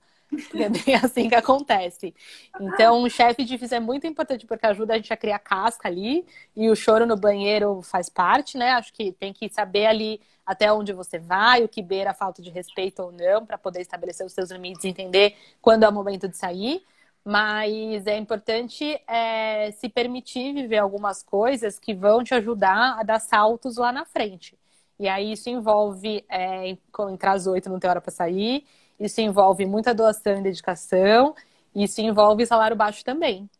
[0.54, 2.14] É bem assim que acontece.
[2.60, 6.24] Então, um chefe difícil é muito importante porque ajuda a gente a criar casca ali
[6.56, 8.72] e o choro no banheiro faz parte, né?
[8.72, 12.40] Acho que tem que saber ali até onde você vai, o que beira a falta
[12.40, 15.92] de respeito ou não, para poder estabelecer os seus limites e entender quando é o
[15.92, 16.82] momento de sair.
[17.22, 23.20] Mas é importante é, se permitir viver algumas coisas que vão te ajudar a dar
[23.20, 24.58] saltos lá na frente.
[24.98, 26.78] E aí isso envolve é,
[27.10, 28.64] entrar às oito, não ter hora para sair,
[28.98, 31.34] isso envolve muita doação e dedicação,
[31.74, 33.50] isso envolve salário baixo também.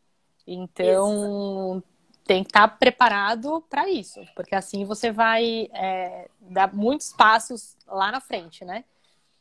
[0.46, 1.84] Então, isso
[2.28, 8.12] tem que estar preparado para isso, porque assim você vai é, dar muitos passos lá
[8.12, 8.84] na frente, né?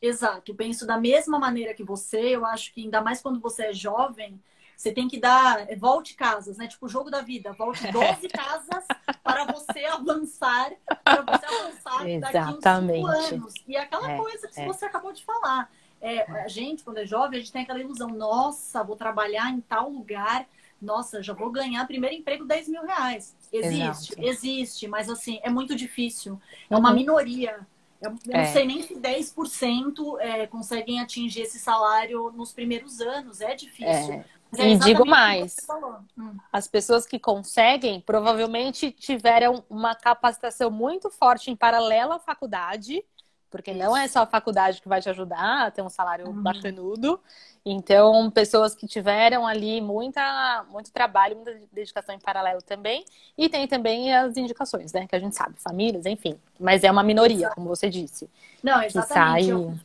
[0.00, 2.34] Exato, penso da mesma maneira que você.
[2.34, 4.40] Eu acho que ainda mais quando você é jovem,
[4.74, 6.66] você tem que dar volte casas, né?
[6.66, 8.86] Tipo o jogo da vida, volte 12 casas
[9.22, 10.72] para você avançar,
[11.04, 12.32] para você avançar Exatamente.
[12.32, 13.54] daqui uns 5 anos.
[13.66, 14.66] E é aquela é, coisa que é.
[14.66, 15.70] você acabou de falar.
[16.00, 19.60] É, a gente, quando é jovem, a gente tem aquela ilusão, nossa, vou trabalhar em
[19.60, 20.46] tal lugar
[20.80, 23.36] nossa, já vou ganhar primeiro emprego 10 mil reais.
[23.52, 24.28] Existe, Exato.
[24.28, 26.40] existe, mas assim, é muito difícil.
[26.70, 26.94] É uma uhum.
[26.94, 27.66] minoria.
[28.00, 28.44] Eu, eu é.
[28.44, 33.40] não sei nem se 10% é, conseguem atingir esse salário nos primeiros anos.
[33.40, 34.14] É difícil.
[34.14, 34.24] É.
[34.56, 35.56] É e digo mais,
[36.16, 36.34] hum.
[36.50, 43.04] as pessoas que conseguem provavelmente tiveram uma capacitação muito forte em paralelo à faculdade
[43.50, 43.80] porque Isso.
[43.80, 46.42] não é só a faculdade que vai te ajudar a ter um salário uhum.
[46.42, 47.20] bacanudo.
[47.64, 53.04] Então, pessoas que tiveram ali muita, muito trabalho, muita dedicação em paralelo também.
[53.36, 55.06] E tem também as indicações, né?
[55.06, 56.38] Que a gente sabe, famílias, enfim.
[56.58, 57.54] Mas é uma minoria, Exato.
[57.54, 58.28] como você disse.
[58.62, 59.46] Não, exatamente.
[59.46, 59.80] Que sai...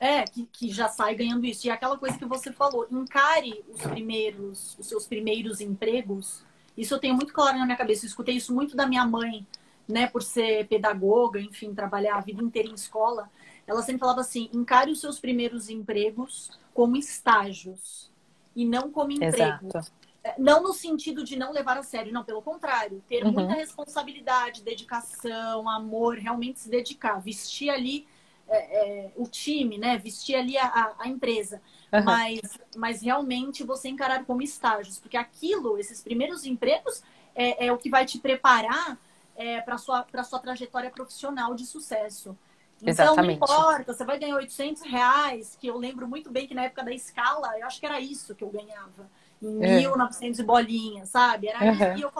[0.00, 1.66] É, que, que já sai ganhando isso.
[1.66, 6.42] E aquela coisa que você falou, encare os primeiros, os seus primeiros empregos.
[6.76, 8.06] Isso eu tenho muito claro na minha cabeça.
[8.06, 9.46] Eu escutei isso muito da minha mãe
[9.90, 13.30] né, por ser pedagoga, enfim, trabalhar a vida inteira em escola,
[13.66, 18.10] ela sempre falava assim: encare os seus primeiros empregos como estágios
[18.54, 19.66] e não como emprego.
[19.66, 19.92] Exato.
[20.22, 23.32] É, não no sentido de não levar a sério, não, pelo contrário, ter uhum.
[23.32, 28.06] muita responsabilidade, dedicação, amor, realmente se dedicar, vestir ali
[28.46, 28.58] é,
[29.06, 29.96] é, o time, né?
[29.96, 31.62] Vestir ali a, a empresa.
[31.92, 32.04] Uhum.
[32.04, 32.40] Mas,
[32.76, 37.02] mas realmente você encarar como estágios, porque aquilo, esses primeiros empregos,
[37.34, 38.98] é, é o que vai te preparar
[39.36, 42.36] é, para sua para sua trajetória profissional de sucesso.
[42.82, 43.38] Então, Exatamente.
[43.38, 46.82] não importa, você vai ganhar 800 reais, que eu lembro muito bem que na época
[46.82, 49.10] da escala, eu acho que era isso que eu ganhava.
[49.42, 49.82] Em é.
[49.82, 51.48] 1.900 bolinhas, sabe?
[51.48, 51.72] Era uhum.
[51.72, 51.82] isso.
[51.98, 52.12] E eu,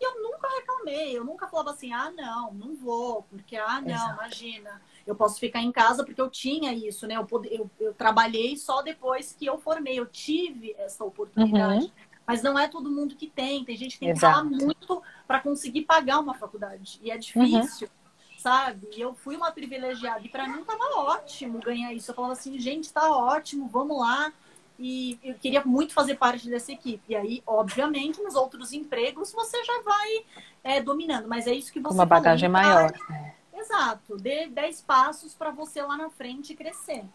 [0.00, 3.94] e eu nunca reclamei, eu nunca falava assim, ah, não, não vou, porque, ah, não,
[3.94, 4.14] Exato.
[4.14, 7.16] imagina, eu posso ficar em casa porque eu tinha isso, né?
[7.16, 11.86] Eu, eu, eu trabalhei só depois que eu formei, eu tive essa oportunidade.
[11.86, 11.92] Uhum.
[12.28, 13.64] Mas não é todo mundo que tem.
[13.64, 14.50] Tem gente que tem Exato.
[14.50, 17.00] que falar muito para conseguir pagar uma faculdade.
[17.02, 18.38] E é difícil, uhum.
[18.38, 18.86] sabe?
[18.94, 20.20] E eu fui uma privilegiada.
[20.20, 22.10] E para mim tava ótimo ganhar isso.
[22.10, 24.30] Eu falava assim, gente, tá ótimo, vamos lá.
[24.78, 27.02] E eu queria muito fazer parte dessa equipe.
[27.08, 30.24] E aí, obviamente, nos outros empregos você já vai
[30.62, 31.26] é, dominando.
[31.26, 32.92] Mas é isso que você Uma bagagem falou, maior.
[33.08, 33.34] Né?
[33.54, 34.18] Exato.
[34.18, 37.06] Dê 10 passos para você lá na frente crescer.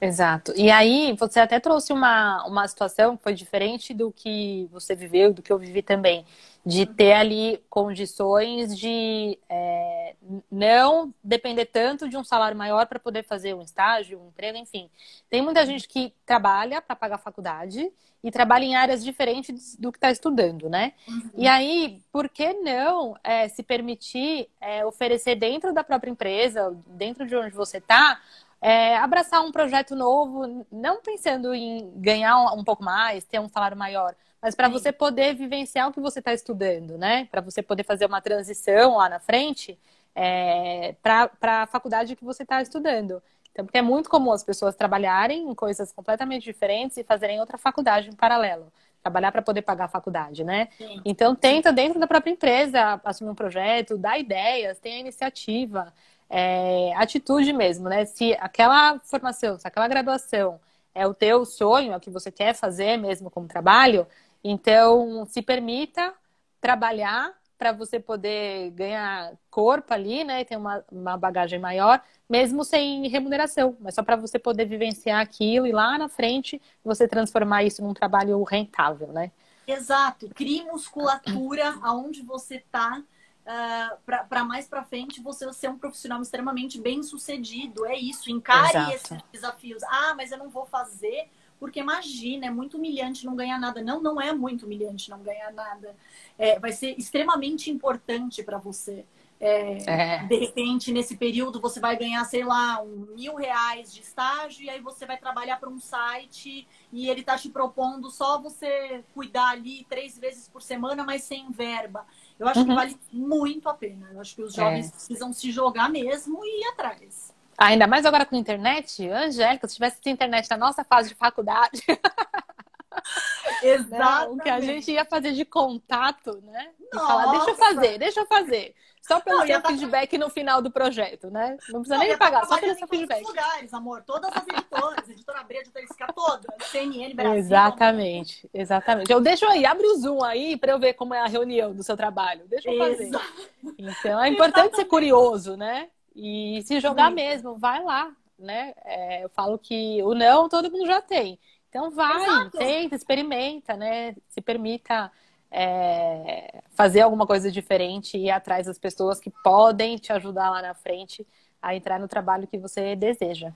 [0.00, 0.52] Exato.
[0.56, 5.32] E aí, você até trouxe uma, uma situação que foi diferente do que você viveu,
[5.32, 6.24] do que eu vivi também,
[6.64, 10.14] de ter ali condições de é,
[10.50, 14.90] não depender tanto de um salário maior para poder fazer um estágio, um emprego, enfim.
[15.30, 17.90] Tem muita gente que trabalha para pagar a faculdade
[18.22, 20.94] e trabalha em áreas diferentes do que está estudando, né?
[21.06, 21.30] Uhum.
[21.36, 27.24] E aí, por que não é, se permitir é, oferecer dentro da própria empresa, dentro
[27.24, 28.20] de onde você está,
[28.60, 33.48] é, abraçar um projeto novo, não pensando em ganhar um, um pouco mais, ter um
[33.48, 37.26] salário maior, mas para você poder vivenciar o que você está estudando, né?
[37.30, 39.78] Para você poder fazer uma transição lá na frente
[40.14, 43.22] é, para a faculdade que você está estudando.
[43.50, 47.58] Então, porque é muito comum as pessoas trabalharem em coisas completamente diferentes e fazerem outra
[47.58, 48.72] faculdade em paralelo.
[49.02, 50.68] trabalhar para poder pagar a faculdade, né?
[50.76, 51.00] Sim.
[51.04, 55.92] Então tenta dentro da própria empresa assumir um projeto, dar ideias, tem a iniciativa,
[56.28, 58.04] é, atitude mesmo, né?
[58.04, 60.60] Se aquela formação, se aquela graduação
[60.94, 64.06] é o teu sonho, é o que você quer fazer mesmo como trabalho,
[64.42, 66.14] então se permita
[66.60, 73.08] trabalhar para você poder ganhar corpo ali, né, ter uma, uma bagagem maior, mesmo sem
[73.08, 77.82] remuneração, mas só para você poder vivenciar aquilo e lá na frente você transformar isso
[77.82, 79.30] num trabalho rentável, né?
[79.66, 80.28] Exato.
[80.34, 83.02] Crie musculatura aonde você está
[83.46, 87.86] uh, ah, para mais para frente você ser um profissional extremamente bem sucedido.
[87.86, 88.30] É isso.
[88.30, 88.92] Encare Exato.
[88.92, 89.82] esses desafios.
[89.84, 91.28] Ah, mas eu não vou fazer
[91.58, 93.82] porque imagina, é muito humilhante não ganhar nada.
[93.82, 95.96] Não, não é muito humilhante não ganhar nada.
[96.38, 99.06] É, vai ser extremamente importante para você.
[99.38, 100.24] É, é.
[100.24, 104.70] De repente, nesse período, você vai ganhar, sei lá, um mil reais de estágio e
[104.70, 109.50] aí você vai trabalhar para um site e ele está te propondo só você cuidar
[109.50, 112.06] ali três vezes por semana, mas sem verba.
[112.38, 112.66] Eu acho uhum.
[112.66, 114.08] que vale muito a pena.
[114.12, 114.90] Eu acho que os jovens é.
[114.90, 117.34] precisam se jogar mesmo e ir atrás.
[117.58, 121.82] Ainda mais agora com a internet, Angélica, se tivesse internet na nossa fase de faculdade.
[123.62, 124.32] Exato.
[124.32, 126.70] O que a gente ia fazer de contato, né?
[126.92, 128.74] E falar, deixa eu fazer, deixa eu fazer.
[129.06, 131.56] Só pelo não, seu tá feedback no final do projeto, né?
[131.68, 133.22] Não precisa não, nem pagar, só pelo seu feedback.
[133.22, 134.02] Todos os lugares, amor.
[134.02, 136.66] Todas as editoras, editora Abril, editora Isca, todas.
[136.66, 137.34] CNN, Brasil.
[137.34, 138.60] Exatamente, amor.
[138.60, 139.12] exatamente.
[139.12, 141.84] Eu deixo aí, abre o Zoom aí para eu ver como é a reunião do
[141.84, 142.48] seu trabalho.
[142.48, 143.04] Deixa eu fazer.
[143.04, 143.50] Exato.
[143.78, 144.76] Então, é importante Exatamente.
[144.76, 145.88] ser curioso, né?
[146.16, 147.14] E se jogar Sim.
[147.14, 148.74] mesmo, vai lá, né?
[148.84, 151.38] É, eu falo que o não todo mundo já tem.
[151.68, 152.58] Então vai, Exato.
[152.58, 154.14] tenta, experimenta, né?
[154.28, 155.10] Se permita
[155.50, 160.62] é, fazer alguma coisa diferente e ir atrás das pessoas que podem te ajudar lá
[160.62, 161.26] na frente
[161.60, 163.52] a entrar no trabalho que você deseja.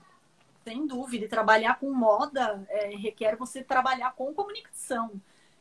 [0.63, 5.11] Sem dúvida, e trabalhar com moda é, requer você trabalhar com comunicação.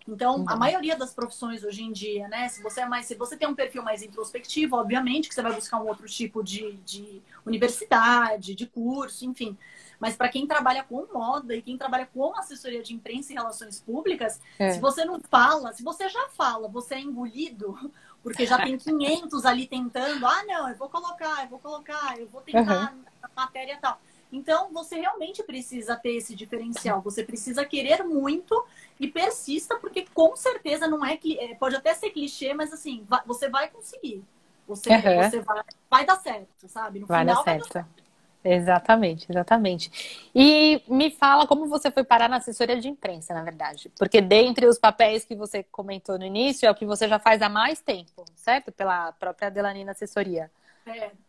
[0.06, 0.44] Então, uhum.
[0.48, 2.48] a maioria das profissões hoje em dia, né?
[2.48, 5.54] Se você é mais, se você tem um perfil mais introspectivo, obviamente que você vai
[5.54, 9.56] buscar um outro tipo de, de universidade, de curso, enfim.
[10.00, 13.78] Mas para quem trabalha com moda e quem trabalha com assessoria de imprensa e relações
[13.78, 14.72] públicas, é.
[14.72, 17.78] se você não fala, se você já fala, você é engolido,
[18.22, 22.26] porque já tem 500 ali tentando, ah, não, eu vou colocar, eu vou colocar, eu
[22.26, 23.04] vou tentar uhum.
[23.22, 24.00] a matéria tal.
[24.32, 27.00] Então, você realmente precisa ter esse diferencial.
[27.02, 28.64] Você precisa querer muito
[28.98, 31.36] e persista, porque com certeza não é que.
[31.38, 34.22] É, pode até ser clichê, mas assim, você vai conseguir.
[34.68, 35.30] Você, uhum.
[35.30, 37.00] você vai, vai dar certo, sabe?
[37.00, 37.72] No vai final, dar certo.
[37.72, 38.09] Vai dar certo.
[38.42, 40.30] Exatamente, exatamente.
[40.34, 43.90] E me fala como você foi parar na assessoria de imprensa, na verdade.
[43.98, 47.42] Porque dentre os papéis que você comentou no início, é o que você já faz
[47.42, 48.72] há mais tempo, certo?
[48.72, 50.50] Pela própria Adelanina Assessoria.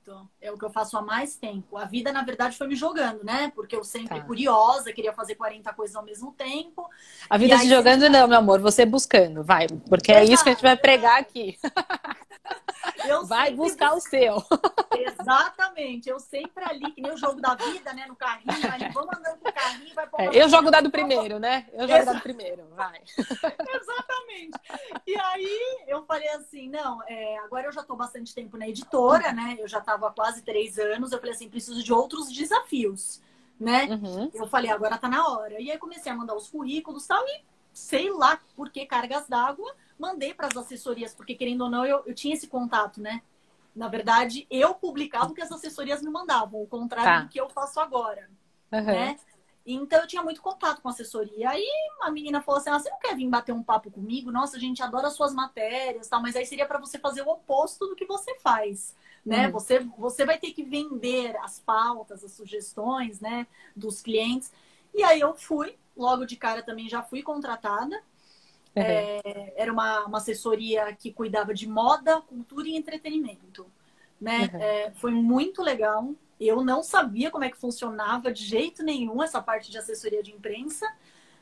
[0.03, 0.27] Certo.
[0.41, 1.77] É o que eu faço há mais tempo.
[1.77, 3.51] A vida, na verdade, foi me jogando, né?
[3.55, 4.25] Porque eu sempre tá.
[4.25, 6.89] curiosa, queria fazer 40 coisas ao mesmo tempo.
[7.29, 9.67] A vida se jogando, não, meu amor, você buscando, vai.
[9.67, 10.29] Porque Exato.
[10.29, 11.57] é isso que a gente vai pregar aqui.
[13.05, 14.43] Eu vai buscar o seu.
[14.95, 16.09] Exatamente.
[16.09, 18.05] Eu sempre ali, que nem o jogo da vida, né?
[18.07, 21.67] No carrinho, ali, vamos andando com o carrinho, vai é, Eu jogo dado primeiro, né?
[21.73, 23.01] Eu jogo dado primeiro, vai.
[23.17, 24.59] Exatamente.
[25.05, 29.31] E aí eu falei assim, não, é, agora eu já estou bastante tempo na editora,
[29.31, 29.57] né?
[29.59, 31.11] Eu já estava há quase três anos.
[31.11, 33.21] Eu falei assim, preciso de outros desafios,
[33.59, 33.85] né?
[33.85, 34.31] Uhum.
[34.33, 35.59] Eu falei, agora tá na hora.
[35.59, 39.73] E aí comecei a mandar os currículos tal, e sei lá por que cargas d'água
[39.97, 43.21] mandei para as assessorias, porque querendo ou não, eu, eu tinha esse contato, né?
[43.75, 47.21] Na verdade, eu publicava o que as assessorias me mandavam, o contrário tá.
[47.21, 48.29] do que eu faço agora,
[48.71, 48.83] uhum.
[48.83, 49.17] né?
[49.65, 51.49] Então eu tinha muito contato com a assessoria.
[51.49, 51.67] Aí
[52.01, 54.31] a menina falou assim: ah, você não quer vir bater um papo comigo?
[54.31, 57.87] Nossa, a gente adora suas matérias, tal, mas aí seria para você fazer o oposto
[57.87, 58.95] do que você faz.
[59.25, 59.45] Né?
[59.45, 59.51] Uhum.
[59.53, 64.51] Você, você vai ter que vender as pautas, as sugestões né, dos clientes.
[64.93, 67.95] E aí eu fui, logo de cara também já fui contratada.
[68.75, 68.83] Uhum.
[68.83, 73.65] É, era uma, uma assessoria que cuidava de moda, cultura e entretenimento.
[74.19, 74.49] Né?
[74.53, 74.59] Uhum.
[74.59, 76.13] É, foi muito legal.
[76.39, 80.31] Eu não sabia como é que funcionava de jeito nenhum essa parte de assessoria de
[80.31, 80.91] imprensa.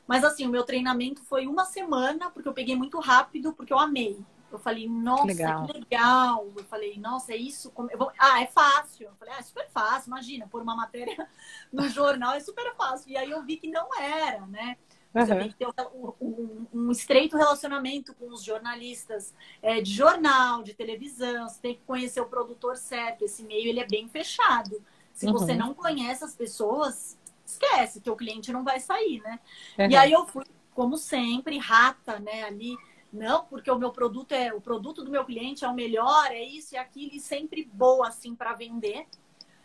[0.06, 3.80] Mas assim, o meu treinamento foi uma semana, porque eu peguei muito rápido, porque eu
[3.80, 4.20] amei.
[4.52, 5.66] Eu falei, nossa, que legal.
[5.68, 6.48] Que legal.
[6.58, 7.72] Eu falei, nossa, é isso?
[7.72, 7.90] Como...
[7.98, 8.12] Vou...
[8.18, 9.08] Ah, é fácil.
[9.08, 11.28] Eu falei, ah, é super fácil, imagina, pôr uma matéria
[11.72, 13.12] no jornal é super fácil.
[13.12, 14.78] E aí eu vi que não era, né?
[15.14, 15.40] Você uhum.
[15.40, 20.76] tem que ter um, um, um, estreito relacionamento com os jornalistas é, de jornal, de
[20.76, 21.50] televisão.
[21.50, 23.24] Você tem que conhecer o produtor certo.
[23.24, 24.80] Esse meio ele é bem fechado.
[25.12, 25.34] Se uhum.
[25.34, 29.40] você não conhece as pessoas, esquece que o cliente não vai sair, né?
[29.80, 29.90] Uhum.
[29.90, 30.46] E aí eu fui,
[30.76, 32.44] como sempre, rata, né?
[32.44, 32.78] Ali,
[33.12, 36.44] não, porque o meu produto é o produto do meu cliente é o melhor, é
[36.44, 39.08] isso e aquilo, e sempre boa assim para vender.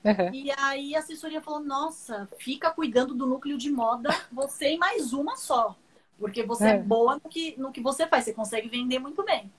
[0.04, 0.34] Uhum.
[0.34, 5.12] E aí a assessoria falou: nossa, fica cuidando do núcleo de moda, você e mais
[5.12, 5.76] uma só.
[6.18, 9.22] Porque você é, é boa no que, no que você faz, você consegue vender muito
[9.24, 9.50] bem.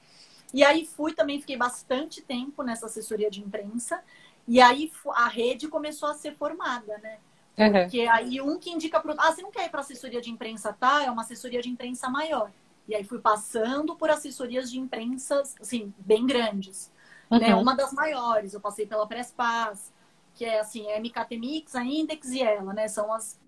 [0.53, 4.01] E aí fui também, fiquei bastante tempo nessa assessoria de imprensa.
[4.47, 7.17] E aí a rede começou a ser formada, né?
[7.55, 8.11] Porque uhum.
[8.11, 11.03] aí um que indica para Ah, você não quer ir para assessoria de imprensa, tá?
[11.03, 12.51] É uma assessoria de imprensa maior.
[12.87, 16.91] E aí fui passando por assessorias de imprensa, assim, bem grandes.
[17.29, 17.37] Né?
[17.37, 17.43] Uhum.
[17.43, 17.55] Né?
[17.55, 19.91] Uma das maiores, eu passei pela Press Pass,
[20.35, 22.87] que é assim, é MKT Mix, a Index e ela, né?
[22.87, 23.39] São as,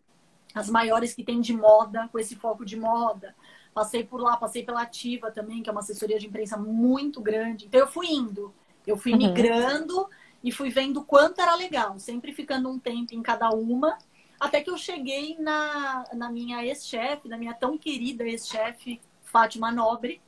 [0.55, 3.35] as maiores que tem de moda, com esse foco de moda.
[3.73, 7.65] Passei por lá, passei pela Ativa também, que é uma assessoria de imprensa muito grande.
[7.65, 8.53] Então eu fui indo,
[8.87, 9.17] eu fui uhum.
[9.19, 10.09] migrando
[10.43, 13.97] e fui vendo quanto era legal, sempre ficando um tempo em cada uma,
[14.39, 20.21] até que eu cheguei na, na minha ex-chefe, na minha tão querida ex-chefe, Fátima Nobre.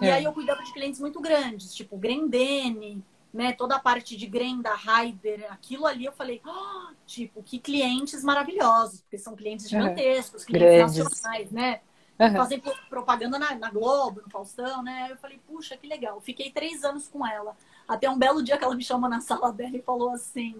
[0.00, 0.06] É.
[0.06, 3.52] E aí eu cuidava de clientes muito grandes, tipo Grendene, né?
[3.52, 9.00] Toda a parte de Grenda, Raider, aquilo ali eu falei, oh, tipo, que clientes maravilhosos,
[9.02, 10.46] porque são clientes gigantescos, uhum.
[10.48, 10.98] clientes Grandes.
[10.98, 11.80] nacionais, né?
[12.18, 12.32] Uhum.
[12.32, 15.08] Fazem propaganda na, na, Globo, no Faustão, né?
[15.10, 16.20] Eu falei, puxa, que legal.
[16.20, 17.56] Fiquei três anos com ela.
[17.88, 20.54] Até um belo dia que ela me chamou na sala dela e falou assim: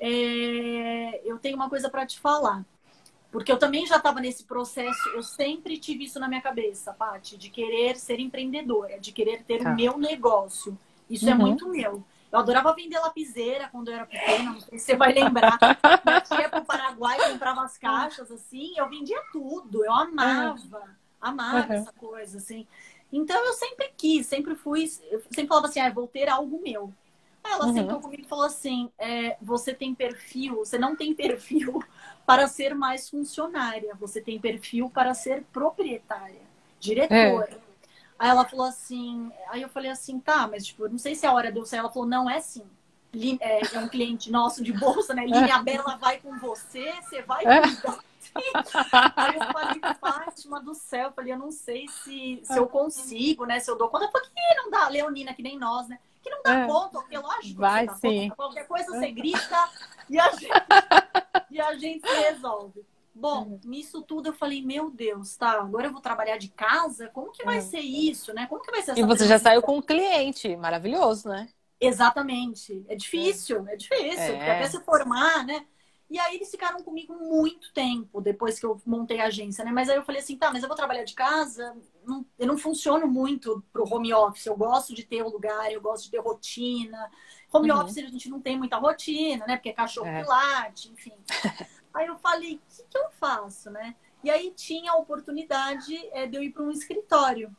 [0.00, 2.64] é, Eu tenho uma coisa para te falar.
[3.30, 7.36] Porque eu também já estava nesse processo, eu sempre tive isso na minha cabeça, Paty,
[7.36, 9.70] de querer ser empreendedora, de querer ter tá.
[9.70, 10.76] o meu negócio.
[11.08, 11.40] Isso é uhum.
[11.40, 12.04] é muito meu.
[12.32, 15.58] Eu adorava vender lapiseira quando eu era pequena, não sei se você vai lembrar.
[16.30, 20.88] Minha ia pro Paraguai, comprava as caixas, assim, eu vendia tudo, eu amava,
[21.20, 21.74] amava uhum.
[21.74, 22.66] essa coisa, assim.
[23.12, 26.92] Então eu sempre quis, sempre fui, eu sempre falava assim, ah, vou ter algo meu.
[27.42, 27.74] Aí ela uhum.
[27.74, 31.82] sentou comigo e falou assim: é, você tem perfil, você não tem perfil
[32.30, 36.40] para ser mais funcionária, você tem perfil para ser proprietária,
[36.78, 37.50] diretora.
[37.50, 37.58] É.
[38.16, 41.32] Aí ela falou assim, aí eu falei assim, tá, mas tipo, não sei se a
[41.32, 41.80] hora deu certo.
[41.80, 42.62] Ela falou, não, é sim.
[43.40, 45.26] É, é um cliente nosso de bolsa, né?
[45.26, 47.62] Linha Bela vai com você, você vai é.
[47.62, 47.98] cuidar.
[49.16, 53.44] Aí eu falei, Fátima do céu, eu falei, eu não sei se, se eu consigo,
[53.44, 53.58] né?
[53.58, 55.98] Se eu dou conta, porque não dá, Leonina, que nem nós, né?
[56.22, 56.66] Que não dá é.
[56.68, 58.28] conta, porque lógico, vai sim.
[58.28, 59.68] Conta, qualquer coisa você grita
[60.08, 60.52] e a gente,
[61.50, 62.84] e a gente resolve.
[63.14, 63.60] Bom, uhum.
[63.64, 67.44] nisso tudo eu falei, meu Deus, tá, agora eu vou trabalhar de casa, como que
[67.44, 67.62] vai uhum.
[67.62, 68.46] ser isso, né?
[68.46, 71.48] Como que vai ser essa E você já saiu com um cliente, maravilhoso, né?
[71.80, 72.84] Exatamente.
[72.88, 74.36] É difícil, é, é difícil, é.
[74.36, 75.66] porque até se formar, né?
[76.10, 79.70] E aí eles ficaram comigo muito tempo depois que eu montei a agência, né?
[79.70, 82.58] Mas aí eu falei assim, tá, mas eu vou trabalhar de casa, não, eu não
[82.58, 84.46] funciono muito pro home office.
[84.46, 87.08] Eu gosto de ter o um lugar, eu gosto de ter rotina.
[87.52, 87.78] Home uhum.
[87.78, 89.56] office a gente não tem muita rotina, né?
[89.56, 90.24] Porque é cachorro é.
[90.24, 91.14] late, enfim.
[91.94, 93.94] Aí eu falei, o que, que, eu faço, né?
[94.22, 97.54] E aí tinha a oportunidade é, de eu ir para um escritório.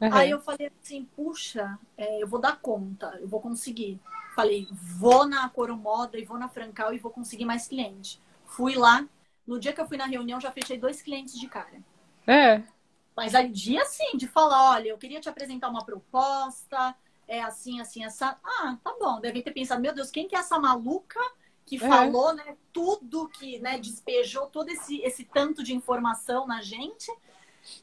[0.00, 0.14] Uhum.
[0.14, 4.00] Aí eu falei assim, puxa, é, eu vou dar conta, eu vou conseguir.
[4.36, 8.20] Falei, vou na Coromoda e vou na Francal e vou conseguir mais cliente.
[8.44, 9.08] Fui lá,
[9.46, 11.80] no dia que eu fui na reunião já fechei dois clientes de cara.
[12.26, 12.62] É.
[13.16, 16.94] Mas aí dia sim, de falar, olha, eu queria te apresentar uma proposta,
[17.26, 18.38] é assim, assim, essa.
[18.44, 19.20] Ah, tá bom.
[19.20, 21.18] Devem ter pensado, meu Deus, quem que é essa maluca
[21.64, 21.78] que é.
[21.78, 27.10] falou, né, tudo que, né, despejou todo esse, esse tanto de informação na gente.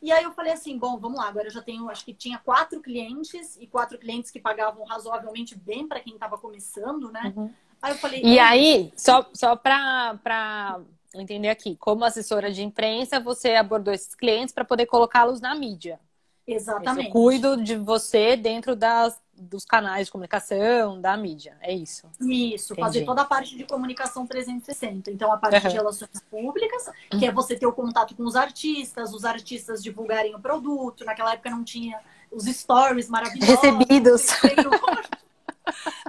[0.02, 2.38] E aí eu falei assim, bom, vamos lá, agora eu já tenho, acho que tinha
[2.38, 7.34] quatro clientes e quatro clientes que pagavam razoavelmente bem para quem estava começando, né?
[7.36, 7.54] Uhum.
[7.82, 8.22] Aí eu falei.
[8.24, 10.80] E aí, só, só para
[11.14, 16.00] entender aqui, como assessora de imprensa, você abordou esses clientes para poder colocá-los na mídia.
[16.46, 17.08] Exatamente.
[17.08, 21.58] Eu cuido de você dentro das, dos canais de comunicação, da mídia.
[21.60, 22.08] É isso.
[22.22, 22.82] Isso, Entendi.
[22.82, 25.12] fazer toda a parte de comunicação 360.
[25.12, 25.70] Então, a parte uhum.
[25.70, 27.26] de relações públicas, que uhum.
[27.26, 31.04] é você ter o contato com os artistas, os artistas divulgarem o produto.
[31.04, 32.00] Naquela época não tinha
[32.32, 33.56] os stories maravilhosos.
[33.56, 34.28] Recebidos.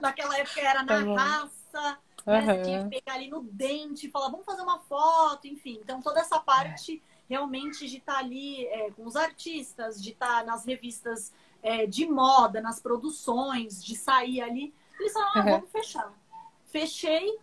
[0.00, 1.98] Naquela época era na tá raça.
[2.26, 2.40] Né?
[2.40, 5.78] Você tinha que pegar ali no dente e falar, vamos fazer uma foto, enfim.
[5.82, 10.40] Então, toda essa parte realmente de estar tá ali é, com os artistas, de estar
[10.40, 11.32] tá nas revistas
[11.64, 14.74] é, de moda, nas produções, de sair ali.
[15.00, 15.50] Eles falaram, ah, uhum.
[15.52, 16.12] vamos fechar.
[16.66, 17.38] Fechei,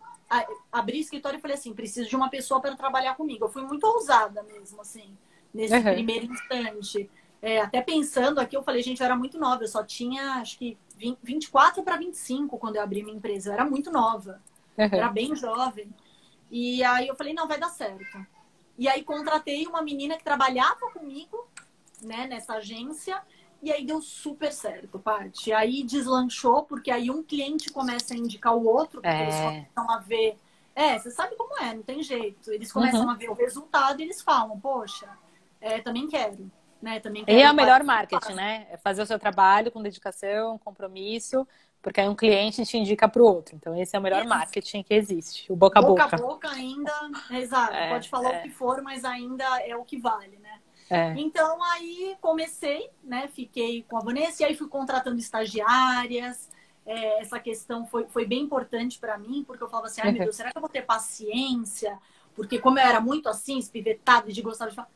[0.70, 3.44] abri escritório e falei assim, preciso de uma pessoa para trabalhar comigo.
[3.44, 5.18] Eu fui muito ousada mesmo, assim,
[5.52, 5.82] nesse uhum.
[5.82, 7.10] primeiro instante.
[7.42, 10.56] É, até pensando aqui, eu falei, gente, eu era muito nova, eu só tinha, acho
[10.56, 13.50] que 20, 24 para 25 quando eu abri minha empresa.
[13.50, 14.40] Eu era muito nova,
[14.78, 14.88] uhum.
[14.92, 15.92] era bem jovem.
[16.48, 18.24] E aí eu falei, não, vai dar certo.
[18.78, 21.48] E aí contratei uma menina que trabalhava comigo,
[22.00, 23.20] né, nessa agência,
[23.62, 25.52] e aí deu super certo, Paty.
[25.52, 29.22] Aí deslanchou, porque aí um cliente começa a indicar o outro, porque é.
[29.22, 30.36] eles começam a ver.
[30.74, 32.50] É, você sabe como é, não tem jeito.
[32.50, 33.10] Eles começam uhum.
[33.10, 35.08] a ver o resultado e eles falam, poxa,
[35.60, 36.50] é, também quero.
[36.80, 36.98] Né?
[36.98, 38.66] Também quero e é o melhor marketing, né?
[38.68, 41.46] É fazer o seu trabalho com dedicação, compromisso,
[41.80, 43.54] porque aí um cliente te indica para o outro.
[43.54, 46.02] Então, esse é o melhor marketing que existe, o boca a boca.
[46.02, 46.92] Boca a boca ainda,
[47.30, 47.74] exato.
[47.74, 48.38] É, Pode falar é.
[48.40, 50.58] o que for, mas ainda é o que vale, né?
[50.92, 51.14] É.
[51.16, 53.28] Então aí comecei, né?
[53.28, 56.50] Fiquei com a Vanessa e aí fui contratando estagiárias.
[56.84, 60.24] É, essa questão foi, foi bem importante para mim, porque eu falava assim, ai meu
[60.24, 61.98] Deus, será que eu vou ter paciência?
[62.34, 64.88] Porque como eu era muito assim, espivetada de gostar de falar.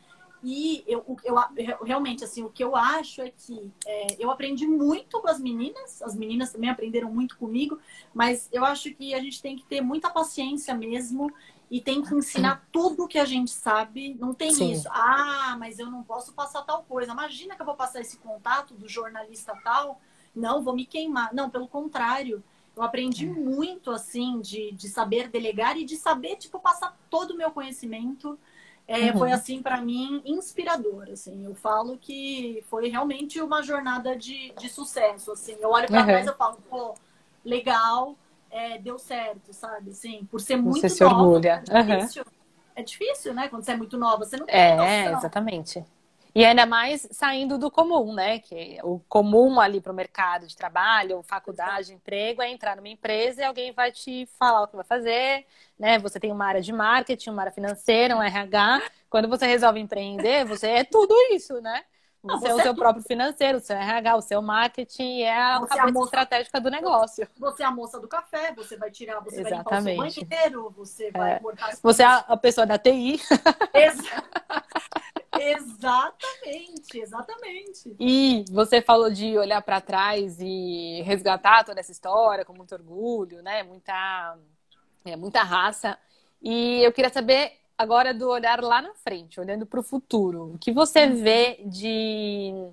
[0.45, 4.67] E eu, eu, eu, realmente, assim, o que eu acho é que é, eu aprendi
[4.67, 7.79] muito com as meninas, as meninas também aprenderam muito comigo,
[8.13, 11.33] mas eu acho que a gente tem que ter muita paciência mesmo
[11.71, 14.15] e tem que ensinar tudo que a gente sabe.
[14.21, 14.73] Não tem Sim.
[14.73, 14.89] isso.
[14.91, 17.13] Ah, mas eu não posso passar tal coisa.
[17.13, 20.01] Imagina que eu vou passar esse contato do jornalista tal.
[20.35, 21.35] Não, vou me queimar.
[21.35, 22.43] Não, pelo contrário.
[22.77, 23.33] Eu aprendi é.
[23.33, 28.39] muito, assim, de, de saber delegar e de saber, tipo, passar todo o meu conhecimento.
[28.87, 29.19] É, uhum.
[29.19, 31.45] Foi, assim, para mim, inspirador, assim.
[31.45, 35.57] Eu falo que foi realmente uma jornada de, de sucesso, assim.
[35.59, 36.07] Eu olho para uhum.
[36.07, 36.95] trás e falo, pô,
[37.45, 38.17] legal,
[38.51, 39.91] é, deu certo, sabe?
[39.91, 40.97] Assim, por ser muito você nova.
[40.97, 41.63] se orgulha.
[41.69, 42.31] É difícil, uhum.
[42.77, 43.49] é difícil, né?
[43.49, 45.13] Quando você é muito nova, você não tem É, noção.
[45.19, 45.85] exatamente.
[46.35, 48.39] E ainda mais saindo do comum, né?
[48.41, 53.41] Que o comum ali para o mercado de trabalho, faculdade, emprego, é entrar numa empresa
[53.41, 55.47] e alguém vai te falar o que vai fazer,
[55.79, 55.99] né?
[55.99, 58.83] Você tem uma área de marketing, uma área financeira, um RH.
[59.09, 61.83] Quando você resolve empreender, você é tudo isso, né?
[62.27, 65.69] Você, é o seu próprio financeiro, o seu RH, o seu marketing é a você
[65.69, 67.29] cabeça é a moça, estratégica do negócio.
[67.39, 69.97] Você é a moça do café, você vai tirar, você Exatamente.
[69.97, 71.39] vai limpar o seu banheiro, você vai é.
[71.39, 73.21] cortar as Você é a pessoa da TI.
[75.39, 77.97] exatamente, exatamente.
[78.01, 83.43] E você falou de olhar para trás e resgatar toda essa história com muito orgulho,
[83.43, 83.63] né?
[83.63, 84.37] Muita,
[85.05, 85.99] é, muita raça.
[86.43, 90.55] E eu queria saber agora do olhar lá na frente, olhando para o futuro.
[90.55, 92.71] O que você vê de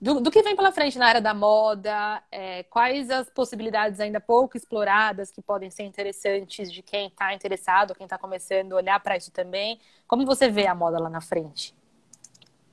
[0.00, 2.22] do, do, que vem pela frente na área da moda?
[2.30, 7.94] É, quais as possibilidades ainda pouco exploradas que podem ser interessantes de quem está interessado,
[7.94, 9.80] quem está começando a olhar para isso também?
[10.06, 11.74] Como você vê a moda lá na frente?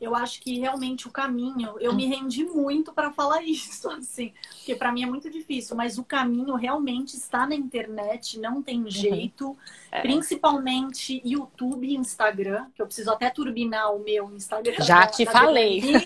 [0.02, 4.76] Eu acho que realmente o caminho, eu me rendi muito para falar isso, assim, porque
[4.76, 8.89] para mim é muito difícil, mas o caminho realmente está na internet, não tem uhum.
[8.89, 9.58] jeito, uhum.
[9.91, 10.02] é.
[10.02, 14.84] principalmente YouTube e Instagram, que eu preciso até turbinar o meu Instagram.
[14.84, 15.82] Já te falei.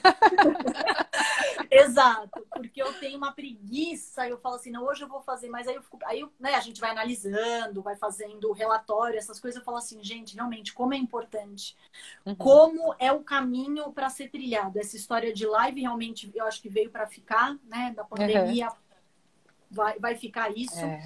[1.72, 5.68] Exato, porque eu tenho uma preguiça, eu falo assim, não, hoje eu vou fazer, mas
[5.68, 9.66] aí eu fico, aí né, a gente vai analisando, vai fazendo relatório, essas coisas, eu
[9.66, 11.76] falo assim, gente, realmente, como é importante,
[12.26, 12.36] uhum.
[12.36, 14.80] como é o caminho para ser trilhado.
[14.80, 18.76] Essa história de live realmente, eu acho que veio para ficar, né, da pandemia, uhum.
[19.72, 20.84] vai, vai ficar isso.
[20.84, 21.04] É.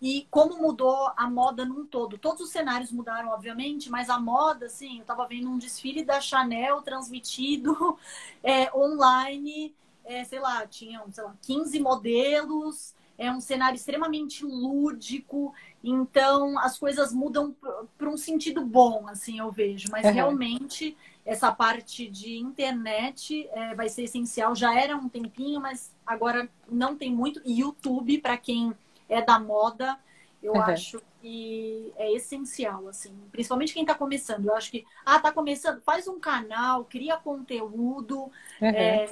[0.00, 2.18] E como mudou a moda num todo.
[2.18, 6.20] Todos os cenários mudaram, obviamente, mas a moda, assim, eu estava vendo um desfile da
[6.20, 7.98] Chanel transmitido
[8.42, 9.72] é, online
[10.04, 16.76] é, sei lá, tinham, sei lá, 15 modelos, é um cenário extremamente lúdico, então as
[16.76, 17.54] coisas mudam
[17.96, 19.88] para um sentido bom, assim, eu vejo.
[19.92, 20.12] Mas uhum.
[20.12, 24.56] realmente essa parte de internet é, vai ser essencial.
[24.56, 27.40] Já era um tempinho, mas agora não tem muito.
[27.44, 28.74] E YouTube, para quem
[29.08, 29.96] é da moda,
[30.42, 30.62] eu uhum.
[30.62, 33.14] acho que é essencial, assim.
[33.30, 34.46] Principalmente quem está começando.
[34.46, 38.22] Eu acho que, ah, tá começando, faz um canal, cria conteúdo.
[38.60, 38.68] Uhum.
[38.68, 39.08] É,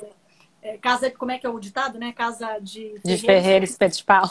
[0.63, 2.13] é, casa, como é que é o ditado, né?
[2.13, 4.31] Casa de Ferreiro, de Ferreira espeto de pau.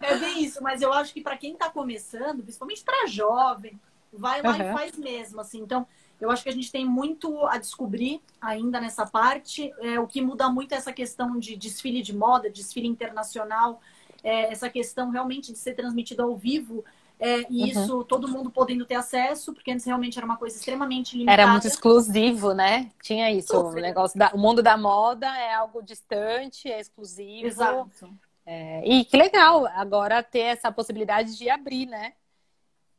[0.00, 3.78] É bem isso, mas eu acho que para quem está começando, principalmente para jovem,
[4.12, 4.70] vai lá uhum.
[4.70, 5.60] e faz mesmo, assim.
[5.60, 5.86] Então,
[6.20, 9.72] eu acho que a gente tem muito a descobrir ainda nessa parte.
[9.80, 13.80] É, o que muda muito é essa questão de desfile de moda, desfile internacional,
[14.22, 16.84] é, essa questão realmente de ser transmitido ao vivo
[17.18, 17.66] é, e uhum.
[17.66, 21.42] isso todo mundo podendo ter acesso, porque antes realmente era uma coisa extremamente limitada.
[21.42, 22.90] Era muito exclusivo, né?
[23.02, 23.56] Tinha isso.
[23.56, 27.46] O negócio da, o mundo da moda é algo distante, é exclusivo.
[27.46, 28.10] Exato.
[28.44, 32.12] É, e que legal agora ter essa possibilidade de abrir, né?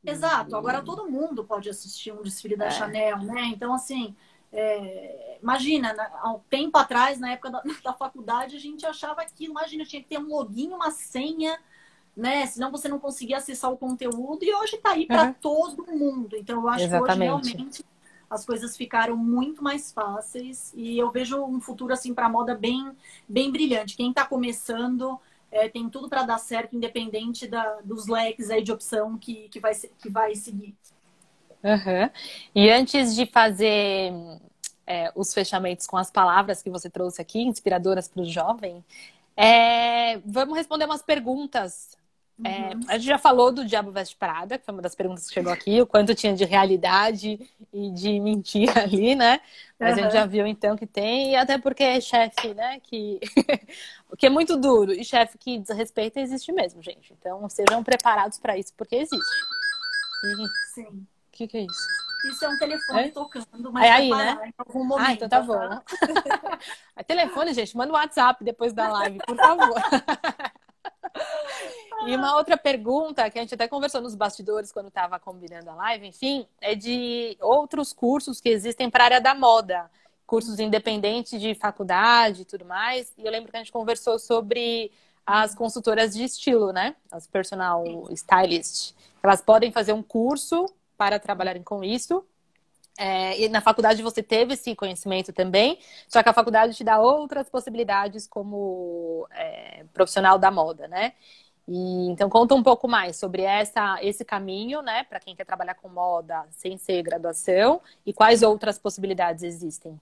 [0.04, 0.56] Exato.
[0.56, 2.72] Agora todo mundo pode assistir um desfile da é.
[2.72, 3.44] Chanel, né?
[3.48, 4.16] Então, assim,
[4.52, 9.46] é, imagina, há um tempo atrás, na época da, da faculdade, a gente achava que,
[9.46, 11.60] imagina, tinha que ter um login, uma senha
[12.16, 12.46] né?
[12.46, 15.34] Senão você não conseguia acessar o conteúdo e hoje está aí para uhum.
[15.34, 16.36] todo mundo.
[16.38, 17.06] Então eu acho Exatamente.
[17.08, 17.86] que hoje realmente
[18.30, 22.56] as coisas ficaram muito mais fáceis e eu vejo um futuro assim para a moda
[22.56, 22.92] bem
[23.28, 23.98] bem brilhante.
[23.98, 25.20] Quem está começando
[25.52, 29.60] é, tem tudo para dar certo, independente da, dos leques aí de opção que, que,
[29.60, 30.76] vai, que vai seguir.
[31.64, 32.10] Uhum.
[32.54, 34.12] E antes de fazer
[34.86, 38.84] é, os fechamentos com as palavras que você trouxe aqui, inspiradoras para o jovem,
[39.36, 41.98] é, vamos responder umas perguntas
[42.44, 42.82] é, uhum.
[42.90, 45.54] a gente já falou do Diabo Veste Prada, que foi uma das perguntas que chegou
[45.54, 47.40] aqui, o quanto tinha de realidade
[47.72, 49.40] e de mentira ali, né?
[49.80, 50.00] Mas uhum.
[50.00, 52.80] a gente já viu então que tem, e até porque é chefe, né?
[52.82, 53.20] Que...
[54.12, 57.14] o que é muito duro, e chefe que desrespeita existe mesmo, gente.
[57.14, 59.32] Então sejam preparados para isso, porque existe.
[60.74, 60.88] Sim.
[60.88, 61.88] O que, que é isso?
[62.26, 63.12] Isso é um telefone é?
[63.12, 64.40] tocando, mas é aí, né?
[64.46, 65.08] em algum momento.
[65.08, 65.46] Ah, então tá, tá?
[65.46, 65.82] bom.
[67.06, 69.82] telefone, gente, manda um WhatsApp depois da live, por favor.
[72.08, 75.76] E uma outra pergunta que a gente até conversou nos bastidores quando estava combinando a
[75.76, 79.90] live, enfim, é de outros cursos que existem para a área da moda,
[80.28, 83.14] cursos independentes de faculdade e tudo mais.
[83.18, 84.92] E eu lembro que a gente conversou sobre
[85.26, 86.96] as consultoras de estilo, né?
[87.12, 88.94] As personal stylist.
[89.24, 90.66] Elas podem fazer um curso
[90.98, 92.24] para trabalharem com isso.
[92.98, 95.78] É, e na faculdade você teve esse conhecimento também,
[96.08, 101.12] só que a faculdade te dá outras possibilidades como é, profissional da moda, né?
[101.68, 105.76] E, então conta um pouco mais sobre essa, esse caminho, né, para quem quer trabalhar
[105.76, 110.00] com moda sem ser graduação e quais outras possibilidades existem.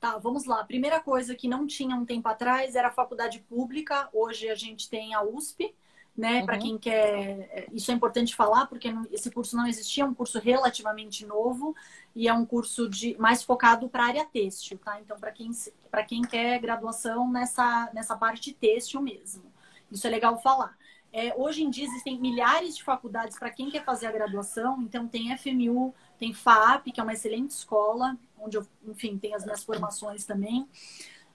[0.00, 0.62] Tá, vamos lá.
[0.64, 4.08] Primeira coisa que não tinha um tempo atrás era a faculdade pública.
[4.12, 5.74] Hoje a gente tem a USP,
[6.16, 6.40] né?
[6.40, 6.46] Uhum.
[6.46, 10.14] Para quem quer, é, isso é importante falar porque esse curso não existia, é um
[10.14, 11.74] curso relativamente novo
[12.14, 15.00] e é um curso de mais focado para a área têxtil, tá?
[15.00, 15.50] Então para quem
[15.90, 19.55] para quem quer graduação nessa nessa parte têxtil mesmo.
[19.90, 20.76] Isso é legal falar.
[21.12, 24.82] É, hoje em dia existem milhares de faculdades para quem quer fazer a graduação.
[24.82, 29.44] Então tem FMU, tem FAP, que é uma excelente escola, onde eu, enfim, tenho as
[29.44, 30.68] minhas formações também.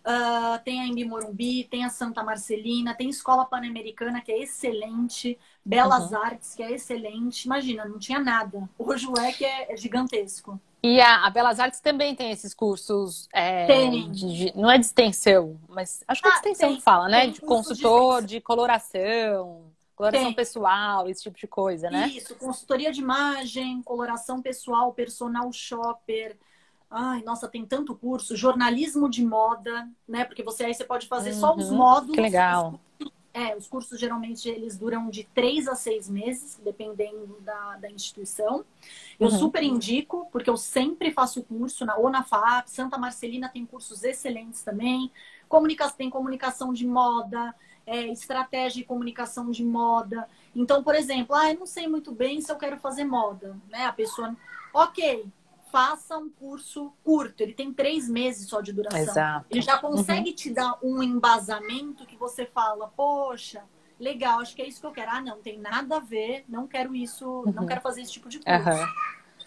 [0.02, 5.38] Uh, tem a Embi Morumbi, tem a Santa Marcelina, tem Escola Pan-Americana, que é excelente,
[5.64, 6.18] Belas uhum.
[6.18, 7.46] Artes, que é excelente.
[7.46, 8.68] Imagina, não tinha nada.
[8.80, 10.60] Hoje o EC é, é gigantesco.
[10.84, 13.30] E a, a, Belas Artes também tem esses cursos.
[13.32, 14.12] É, tem.
[14.12, 17.08] De, não é de extensão, mas acho que é de ah, extensão tem, que fala,
[17.08, 17.28] né?
[17.28, 20.34] De consultor, de, de, coloração, coloração tem.
[20.34, 22.08] pessoal, esse tipo de coisa, né?
[22.08, 26.36] Isso, consultoria de imagem, coloração pessoal, personal shopper.
[26.92, 28.36] Ai, nossa, tem tanto curso.
[28.36, 30.26] Jornalismo de moda, né?
[30.26, 31.78] Porque você aí você pode fazer uhum, só os uhum.
[31.78, 32.16] módulos.
[32.16, 32.78] Que legal.
[33.34, 38.66] É, os cursos geralmente eles duram de três a seis meses, dependendo da, da instituição.
[39.18, 39.40] Eu uhum.
[39.40, 44.04] super indico, porque eu sempre faço curso, na, ou na FAP, Santa Marcelina tem cursos
[44.04, 45.10] excelentes também.
[45.48, 50.28] Comunicação, tem comunicação de moda, é, estratégia de comunicação de moda.
[50.54, 53.86] Então, por exemplo, ah, eu não sei muito bem se eu quero fazer moda, né?
[53.86, 54.36] A pessoa,
[54.74, 55.26] ok,
[55.72, 57.42] faça um curso curto.
[57.42, 59.00] Ele tem três meses só de duração.
[59.00, 59.46] Exato.
[59.50, 60.36] Ele já consegue uhum.
[60.36, 63.64] te dar um embasamento que você fala, poxa,
[64.00, 65.12] legal, acho que é isso que eu quero.
[65.12, 67.54] Ah, não, tem nada a ver, não quero isso, uhum.
[67.54, 68.70] não quero fazer esse tipo de curso.
[68.70, 68.88] Uhum.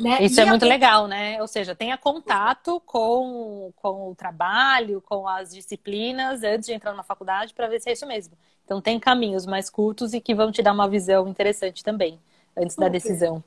[0.00, 0.22] Né?
[0.22, 1.40] Isso e é muito legal, né?
[1.40, 7.04] Ou seja, tenha contato com, com o trabalho, com as disciplinas antes de entrar na
[7.04, 8.36] faculdade para ver se é isso mesmo.
[8.64, 12.18] Então tem caminhos mais curtos e que vão te dar uma visão interessante também
[12.56, 13.42] antes da decisão.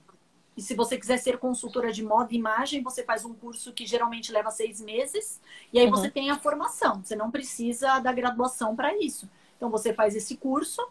[0.58, 3.86] E se você quiser ser consultora de moda e imagem, você faz um curso que
[3.86, 5.40] geralmente leva seis meses.
[5.72, 5.92] E aí uhum.
[5.92, 7.04] você tem a formação.
[7.04, 9.30] Você não precisa da graduação para isso.
[9.56, 10.82] Então você faz esse curso,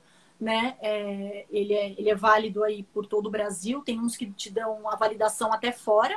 [0.41, 0.77] né?
[0.81, 3.83] É, ele, é, ele é válido aí por todo o Brasil.
[3.83, 6.17] Tem uns que te dão a validação até fora.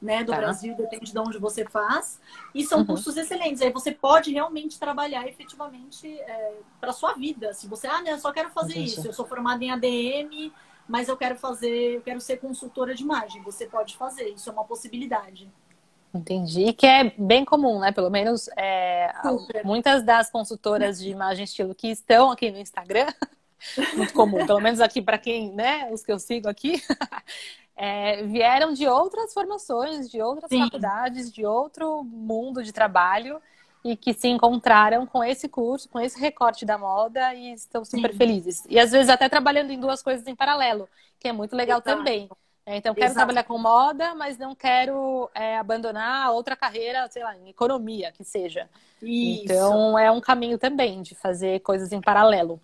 [0.00, 0.38] Né, do tá.
[0.38, 2.20] Brasil, depende de onde você faz.
[2.54, 2.86] E são uhum.
[2.86, 3.60] cursos excelentes.
[3.60, 7.52] Aí você pode realmente trabalhar efetivamente é, para sua vida.
[7.52, 8.90] Se você, ah, né, eu só quero fazer Entendi.
[8.90, 9.04] isso.
[9.04, 10.52] Eu sou formada em ADM,
[10.88, 13.42] mas eu quero fazer, eu quero ser consultora de imagem.
[13.42, 15.48] Você pode fazer, isso é uma possibilidade.
[16.12, 16.72] Entendi.
[16.72, 17.92] Que é bem comum, né?
[17.92, 19.12] Pelo menos é,
[19.64, 23.06] muitas das consultoras de imagem estilo que estão aqui no Instagram,
[23.94, 26.82] muito comum, pelo menos aqui para quem, né, os que eu sigo aqui,
[27.76, 30.64] é, vieram de outras formações, de outras Sim.
[30.64, 33.40] faculdades, de outro mundo de trabalho
[33.84, 38.12] e que se encontraram com esse curso, com esse recorte da moda e estão super
[38.12, 38.18] Sim.
[38.18, 38.64] felizes.
[38.68, 41.96] E às vezes até trabalhando em duas coisas em paralelo, que é muito legal Exato.
[41.96, 42.28] também.
[42.66, 43.16] É, então, quero Exato.
[43.16, 48.22] trabalhar com moda, mas não quero é, abandonar outra carreira, sei lá, em economia, que
[48.22, 48.68] seja.
[49.00, 49.44] Isso.
[49.44, 52.60] Então, é um caminho também de fazer coisas em paralelo.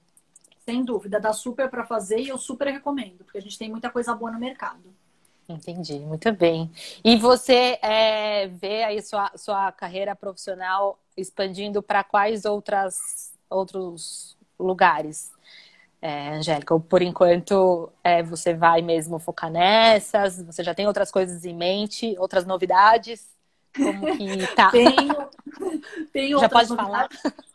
[0.64, 3.88] Sem dúvida, dá super para fazer e eu super recomendo, porque a gente tem muita
[3.88, 4.94] coisa boa no mercado.
[5.49, 6.70] Entendi, muito bem.
[7.05, 15.30] E você é, vê aí sua, sua carreira profissional expandindo para quais outras, outros lugares,
[16.01, 16.72] é, Angélica?
[16.72, 20.42] Ou por enquanto é, você vai mesmo focar nessas?
[20.42, 23.28] Você já tem outras coisas em mente, outras novidades?
[23.76, 24.70] Como que tá?
[24.70, 25.28] Tenho,
[26.12, 27.09] tenho já pode falar?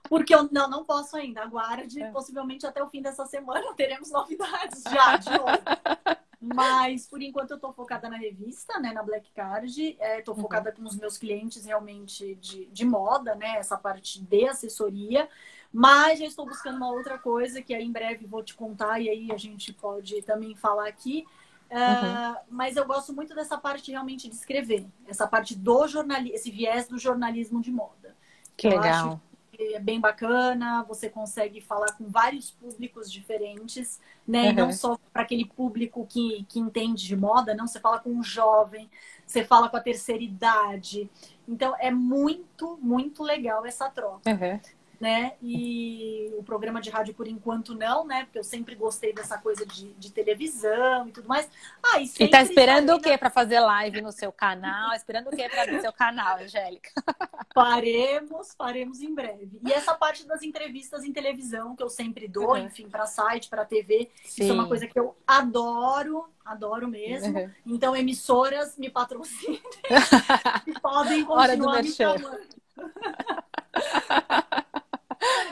[0.07, 1.41] Porque eu não, não posso ainda.
[1.41, 2.11] Aguarde, é.
[2.11, 5.47] possivelmente até o fim dessa semana teremos novidades já de novo.
[6.41, 8.93] Mas, por enquanto, eu estou focada na revista, né?
[8.93, 9.97] Na Black Card.
[9.99, 10.41] Estou é, uhum.
[10.41, 13.57] focada com os meus clientes realmente de, de moda, né?
[13.57, 15.27] Essa parte de assessoria.
[15.71, 19.09] Mas já estou buscando uma outra coisa que aí em breve vou te contar e
[19.09, 21.25] aí a gente pode também falar aqui.
[21.69, 26.49] Uh, Mas eu gosto muito dessa parte realmente de escrever, essa parte do jornalismo, esse
[26.49, 28.15] viés do jornalismo de moda.
[28.57, 29.21] Que eu legal.
[29.59, 34.43] É bem bacana, você consegue falar com vários públicos diferentes, né?
[34.43, 34.49] Uhum.
[34.49, 38.09] E não só para aquele público que, que entende de moda, não, você fala com
[38.09, 38.89] um jovem,
[39.25, 41.09] você fala com a terceira idade.
[41.47, 44.29] Então é muito, muito legal essa troca.
[44.29, 44.59] Uhum
[44.99, 45.33] né?
[45.41, 48.25] E o programa de rádio, por enquanto, não, né?
[48.25, 51.49] Porque eu sempre gostei dessa coisa de, de televisão e tudo mais.
[51.81, 54.93] Ah, e, e tá esperando o quê para fazer live no seu canal?
[54.93, 56.89] Esperando o quê para no seu canal, Angélica?
[57.53, 59.59] Faremos, faremos em breve.
[59.65, 62.65] E essa parte das entrevistas em televisão que eu sempre dou, uhum.
[62.65, 64.43] enfim, para site, para TV, Sim.
[64.43, 67.37] isso é uma coisa que eu adoro, adoro mesmo.
[67.37, 67.51] Uhum.
[67.65, 69.61] Então, emissoras me patrocinem
[70.67, 72.39] e podem continuar me chamando.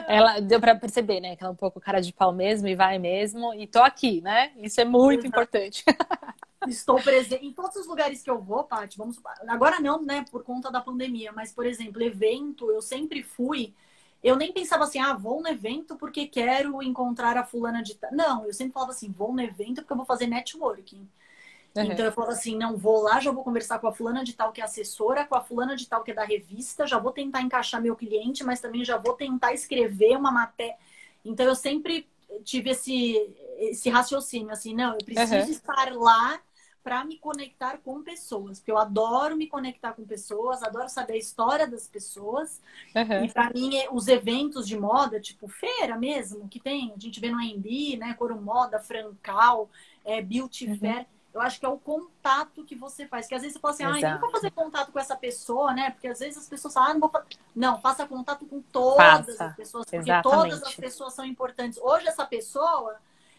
[0.07, 1.35] ela deu para perceber, né?
[1.35, 3.53] Que ela é um pouco cara de pau mesmo e vai mesmo.
[3.53, 4.53] E tô aqui, né?
[4.57, 5.27] Isso é muito Exato.
[5.27, 5.83] importante.
[6.65, 8.97] Estou presente em todos os lugares que eu vou, Paty.
[8.97, 10.25] Vamos agora não, né?
[10.31, 13.73] Por conta da pandemia, mas por exemplo, evento, eu sempre fui.
[14.23, 17.97] Eu nem pensava assim, ah, vou no evento porque quero encontrar a fulana de.
[18.11, 21.07] Não, eu sempre falava assim, vou no evento porque eu vou fazer networking.
[21.81, 21.91] Uhum.
[21.91, 24.51] Então eu falo assim, não vou lá, já vou conversar com a fulana de tal
[24.51, 27.41] que é assessora, com a fulana de tal que é da revista, já vou tentar
[27.41, 30.75] encaixar meu cliente, mas também já vou tentar escrever uma matéria.
[31.23, 32.07] Então eu sempre
[32.43, 33.15] tive esse,
[33.59, 35.49] esse raciocínio, assim, não, eu preciso uhum.
[35.49, 36.39] estar lá
[36.87, 41.17] para me conectar com pessoas, porque eu adoro me conectar com pessoas, adoro saber a
[41.17, 42.61] história das pessoas.
[42.95, 43.25] Uhum.
[43.25, 47.29] E para mim, os eventos de moda, tipo feira mesmo, que tem, a gente vê
[47.29, 49.69] no AMB, né, Coro Moda, Francal,
[50.05, 50.77] é, Beauty uhum.
[50.77, 51.05] Fair,
[51.37, 53.27] eu acho que é o contato que você faz.
[53.27, 55.91] Que às vezes você fala assim, ah, não vou fazer contato com essa pessoa, né?
[55.91, 57.27] Porque às vezes as pessoas falam, ah, não vou fazer.
[57.55, 59.45] Não, faça contato com todas Faça.
[59.45, 60.41] as pessoas, porque Exatamente.
[60.41, 61.79] todas as pessoas são importantes.
[61.79, 62.95] Hoje essa pessoa,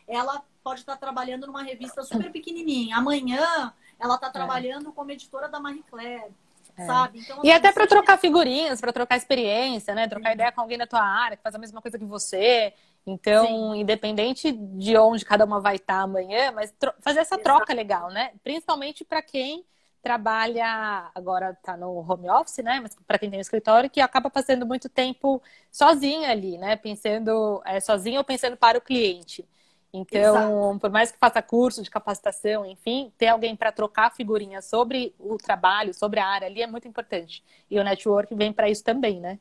[0.07, 2.97] ela pode estar trabalhando numa revista super pequenininha.
[2.97, 4.31] Amanhã ela está é.
[4.31, 4.93] trabalhando é.
[4.93, 6.33] como editora da Marie Claire.
[6.77, 6.87] É.
[6.87, 7.19] Sabe?
[7.19, 10.07] Então, e assim, até para trocar figurinhas, para trocar experiência, né?
[10.07, 12.73] Trocar ideia com alguém da tua área que faz a mesma coisa que você.
[13.07, 13.81] Então, Sim.
[13.81, 18.33] independente de onde cada uma vai estar amanhã, mas fazer essa troca legal, né?
[18.43, 19.65] Principalmente para quem
[20.03, 22.81] trabalha, agora está no home office, né?
[22.81, 26.77] Mas para quem tem um escritório, que acaba passando muito tempo sozinha ali, né?
[26.77, 29.45] Pensando é, sozinha ou pensando para o cliente.
[29.93, 30.79] Então, Exato.
[30.81, 35.39] por mais que faça curso de capacitação, enfim, ter alguém para trocar figurinhas sobre o
[35.39, 37.43] trabalho, sobre a área ali é muito importante.
[37.71, 39.39] E o network vem para isso também, né?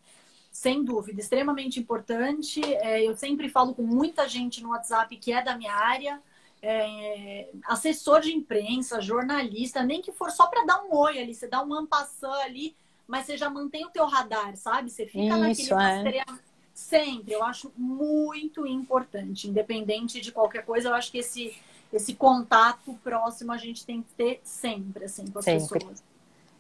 [0.58, 2.60] Sem dúvida, extremamente importante.
[2.64, 6.20] É, eu sempre falo com muita gente no WhatsApp que é da minha área,
[6.64, 11.48] é, assessor de imprensa, jornalista, nem que for só para dar um oi ali, você
[11.48, 14.90] dá um ampassão ali, mas você já mantém o teu radar, sabe?
[14.90, 16.26] Você fica Isso, naquele é.
[16.74, 17.34] sempre.
[17.34, 20.90] Eu acho muito importante, independente de qualquer coisa.
[20.90, 21.56] Eu acho que esse
[21.94, 25.80] esse contato próximo a gente tem que ter sempre, assim, com as sempre.
[25.80, 26.04] pessoas.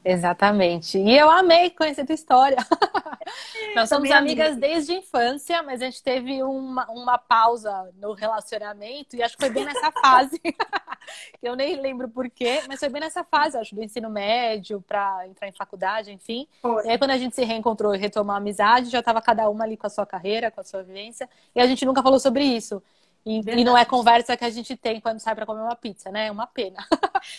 [0.03, 0.97] Exatamente.
[0.97, 2.57] E eu amei conhecer tua história.
[3.75, 9.15] Nós somos amigas desde a infância, mas a gente teve uma, uma pausa no relacionamento
[9.15, 10.39] e acho que foi bem nessa fase.
[11.43, 15.47] eu nem lembro porquê, mas foi bem nessa fase, acho, do ensino médio para entrar
[15.47, 16.47] em faculdade, enfim.
[16.61, 16.85] Foi.
[16.85, 19.63] E aí, quando a gente se reencontrou e retomou a amizade, já estava cada uma
[19.63, 22.43] ali com a sua carreira, com a sua vivência, e a gente nunca falou sobre
[22.43, 22.81] isso.
[23.25, 26.09] E, e, não é conversa que a gente tem quando sai para comer uma pizza,
[26.09, 26.27] né?
[26.27, 26.77] É uma pena.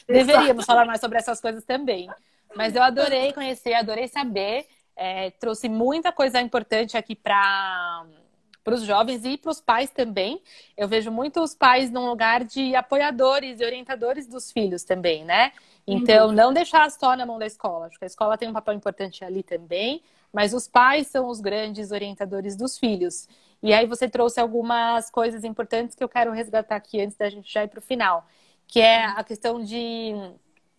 [0.07, 2.11] Deveríamos falar mais sobre essas coisas também.
[2.55, 4.67] Mas eu adorei conhecer, adorei saber.
[4.97, 8.05] É, trouxe muita coisa importante aqui para
[8.69, 10.43] para os jovens e para os pais também.
[10.77, 15.53] Eu vejo muitos pais num lugar de apoiadores e orientadores dos filhos também, né?
[15.87, 17.87] Então, não deixar só na mão da escola.
[17.87, 21.41] Acho que a escola tem um papel importante ali também, mas os pais são os
[21.41, 23.27] grandes orientadores dos filhos.
[23.63, 27.51] E aí você trouxe algumas coisas importantes que eu quero resgatar aqui antes da gente
[27.51, 28.27] já ir para o final,
[28.67, 30.13] que é a questão de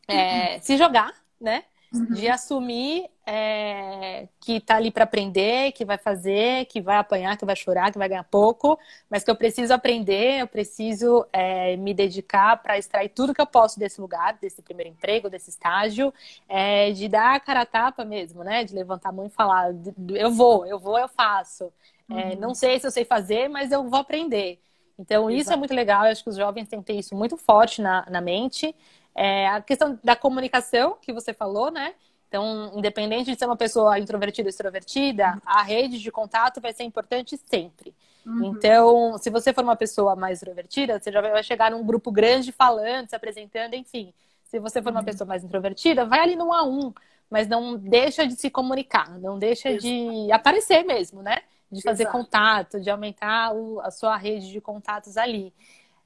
[0.07, 1.63] é, se jogar, né?
[1.91, 2.05] Uhum.
[2.05, 7.45] De assumir é, que tá ali para aprender, que vai fazer, que vai apanhar, que
[7.45, 8.77] vai chorar, que vai ganhar pouco,
[9.09, 13.47] mas que eu preciso aprender, eu preciso é, me dedicar para extrair tudo que eu
[13.47, 16.13] posso desse lugar, desse primeiro emprego, desse estágio,
[16.47, 18.63] é, de dar a cara a tapa mesmo, né?
[18.63, 19.73] De levantar a mão e falar,
[20.13, 21.73] eu vou, eu vou, eu faço.
[22.07, 22.39] É, uhum.
[22.39, 24.59] não sei se eu sei fazer, mas eu vou aprender.
[24.99, 25.41] Então, Exato.
[25.41, 26.05] isso é muito legal.
[26.05, 28.75] Eu acho que os jovens têm que ter isso muito forte na, na mente.
[29.15, 31.93] É, a questão da comunicação que você falou, né?
[32.27, 36.83] Então, independente de ser uma pessoa introvertida ou extrovertida, a rede de contato vai ser
[36.83, 37.93] importante sempre.
[38.25, 38.45] Uhum.
[38.45, 42.51] Então, se você for uma pessoa mais extrovertida, você já vai chegar num grupo grande
[42.51, 44.13] falando, se apresentando, enfim.
[44.43, 45.05] Se você for uma uhum.
[45.05, 46.93] pessoa mais introvertida, vai ali no a um,
[47.29, 49.83] mas não deixa de se comunicar, não deixa Exato.
[49.83, 51.39] de aparecer mesmo, né?
[51.71, 52.17] De fazer Exato.
[52.17, 55.53] contato, de aumentar o, a sua rede de contatos ali.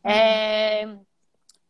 [0.04, 0.12] Uhum.
[0.12, 0.98] É...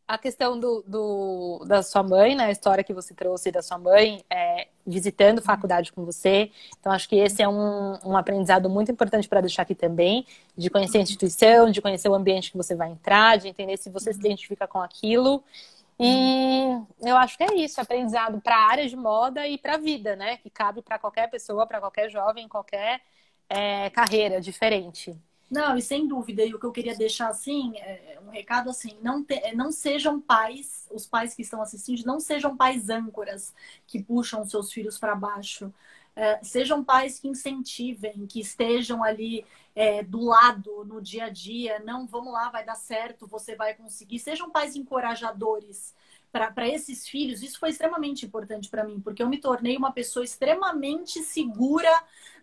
[0.08, 2.46] a questão do, do, da sua mãe, né?
[2.46, 6.52] A história que você trouxe da sua mãe, é, visitando faculdade com você.
[6.80, 10.26] Então, acho que esse é um, um aprendizado muito importante para deixar aqui também,
[10.58, 13.90] de conhecer a instituição, de conhecer o ambiente que você vai entrar, de entender se
[13.90, 15.44] você se identifica com aquilo.
[16.00, 16.64] E
[17.02, 20.16] eu acho que é isso, aprendizado para a área de moda e para a vida,
[20.16, 20.38] né?
[20.38, 23.02] Que cabe para qualquer pessoa, para qualquer jovem, qualquer
[23.50, 25.16] é, carreira diferente.
[25.50, 28.98] Não, e sem dúvida, e o que eu queria deixar assim, é um recado assim,
[29.04, 33.54] não, te, não sejam pais, os pais que estão assistindo, não sejam pais âncoras
[33.86, 35.72] que puxam seus filhos para baixo.
[36.16, 41.80] É, sejam pais que incentivem, que estejam ali é, do lado no dia a dia.
[41.80, 44.20] Não, vamos lá, vai dar certo, você vai conseguir.
[44.20, 45.94] Sejam pais encorajadores
[46.34, 50.26] para esses filhos, isso foi extremamente importante para mim, porque eu me tornei uma pessoa
[50.26, 51.92] extremamente segura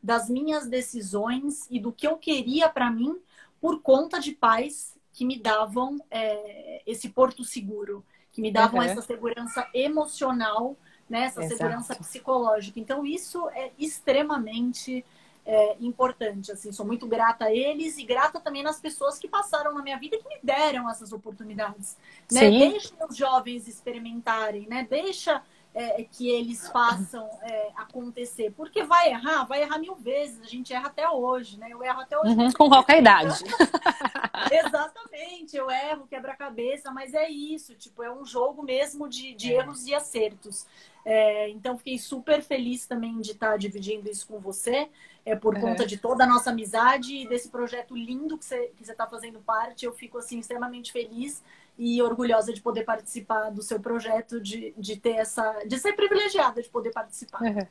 [0.00, 3.18] das minhas decisões e do que eu queria para mim
[3.60, 8.86] por conta de pais que me davam é, esse porto seguro, que me davam uhum.
[8.86, 10.76] essa segurança emocional,
[11.08, 11.56] né, essa Exato.
[11.56, 12.78] segurança psicológica.
[12.78, 15.04] Então, isso é extremamente
[15.44, 16.52] é, importante.
[16.52, 19.98] Assim, sou muito grata a eles e grata também nas pessoas que passaram na minha
[19.98, 21.96] vida e que me deram essas oportunidades.
[22.30, 22.50] Né?
[22.50, 24.86] Deixa os jovens experimentarem, né?
[24.88, 25.42] Deixa
[25.74, 28.52] é, que eles façam é, acontecer.
[28.56, 30.40] Porque vai errar, vai errar mil vezes.
[30.40, 31.68] A gente erra até hoje, né?
[31.70, 32.34] Eu erro até hoje.
[32.34, 33.44] Uhum, com qualquer idade.
[34.50, 39.58] Exatamente, eu erro, quebra-cabeça, mas é isso, tipo, é um jogo mesmo de, de é.
[39.58, 40.66] erros e acertos.
[41.04, 44.88] É, então, fiquei super feliz também de estar dividindo isso com você,
[45.24, 45.60] é por uhum.
[45.60, 48.94] conta de toda a nossa amizade e desse projeto lindo que você está que você
[48.94, 49.84] tá fazendo parte.
[49.84, 51.42] Eu fico, assim, extremamente feliz
[51.78, 55.64] e orgulhosa de poder participar do seu projeto, de, de ter essa.
[55.66, 57.42] de ser privilegiada de poder participar.
[57.42, 57.66] Uhum.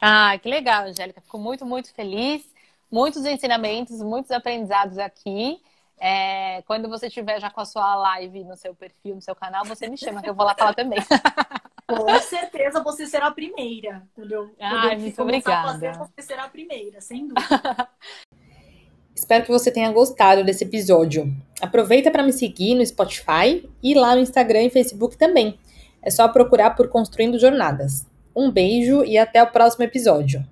[0.00, 1.20] Ah, que legal, Angélica.
[1.20, 2.48] Fico muito, muito feliz.
[2.90, 5.60] Muitos ensinamentos, muitos aprendizados aqui.
[6.00, 9.64] É, quando você tiver já com a sua live no seu perfil, no seu canal,
[9.64, 10.98] você me chama que eu vou lá falar também.
[11.88, 14.54] Com certeza você será a primeira, entendeu?
[14.60, 15.72] Ai, muito obrigada.
[15.72, 17.88] Fazer, você será a primeira, sem dúvida.
[19.16, 21.34] Espero que você tenha gostado desse episódio.
[21.60, 25.58] Aproveita para me seguir no Spotify e lá no Instagram e Facebook também.
[26.02, 28.06] É só procurar por Construindo Jornadas.
[28.36, 30.46] Um beijo e até o próximo episódio.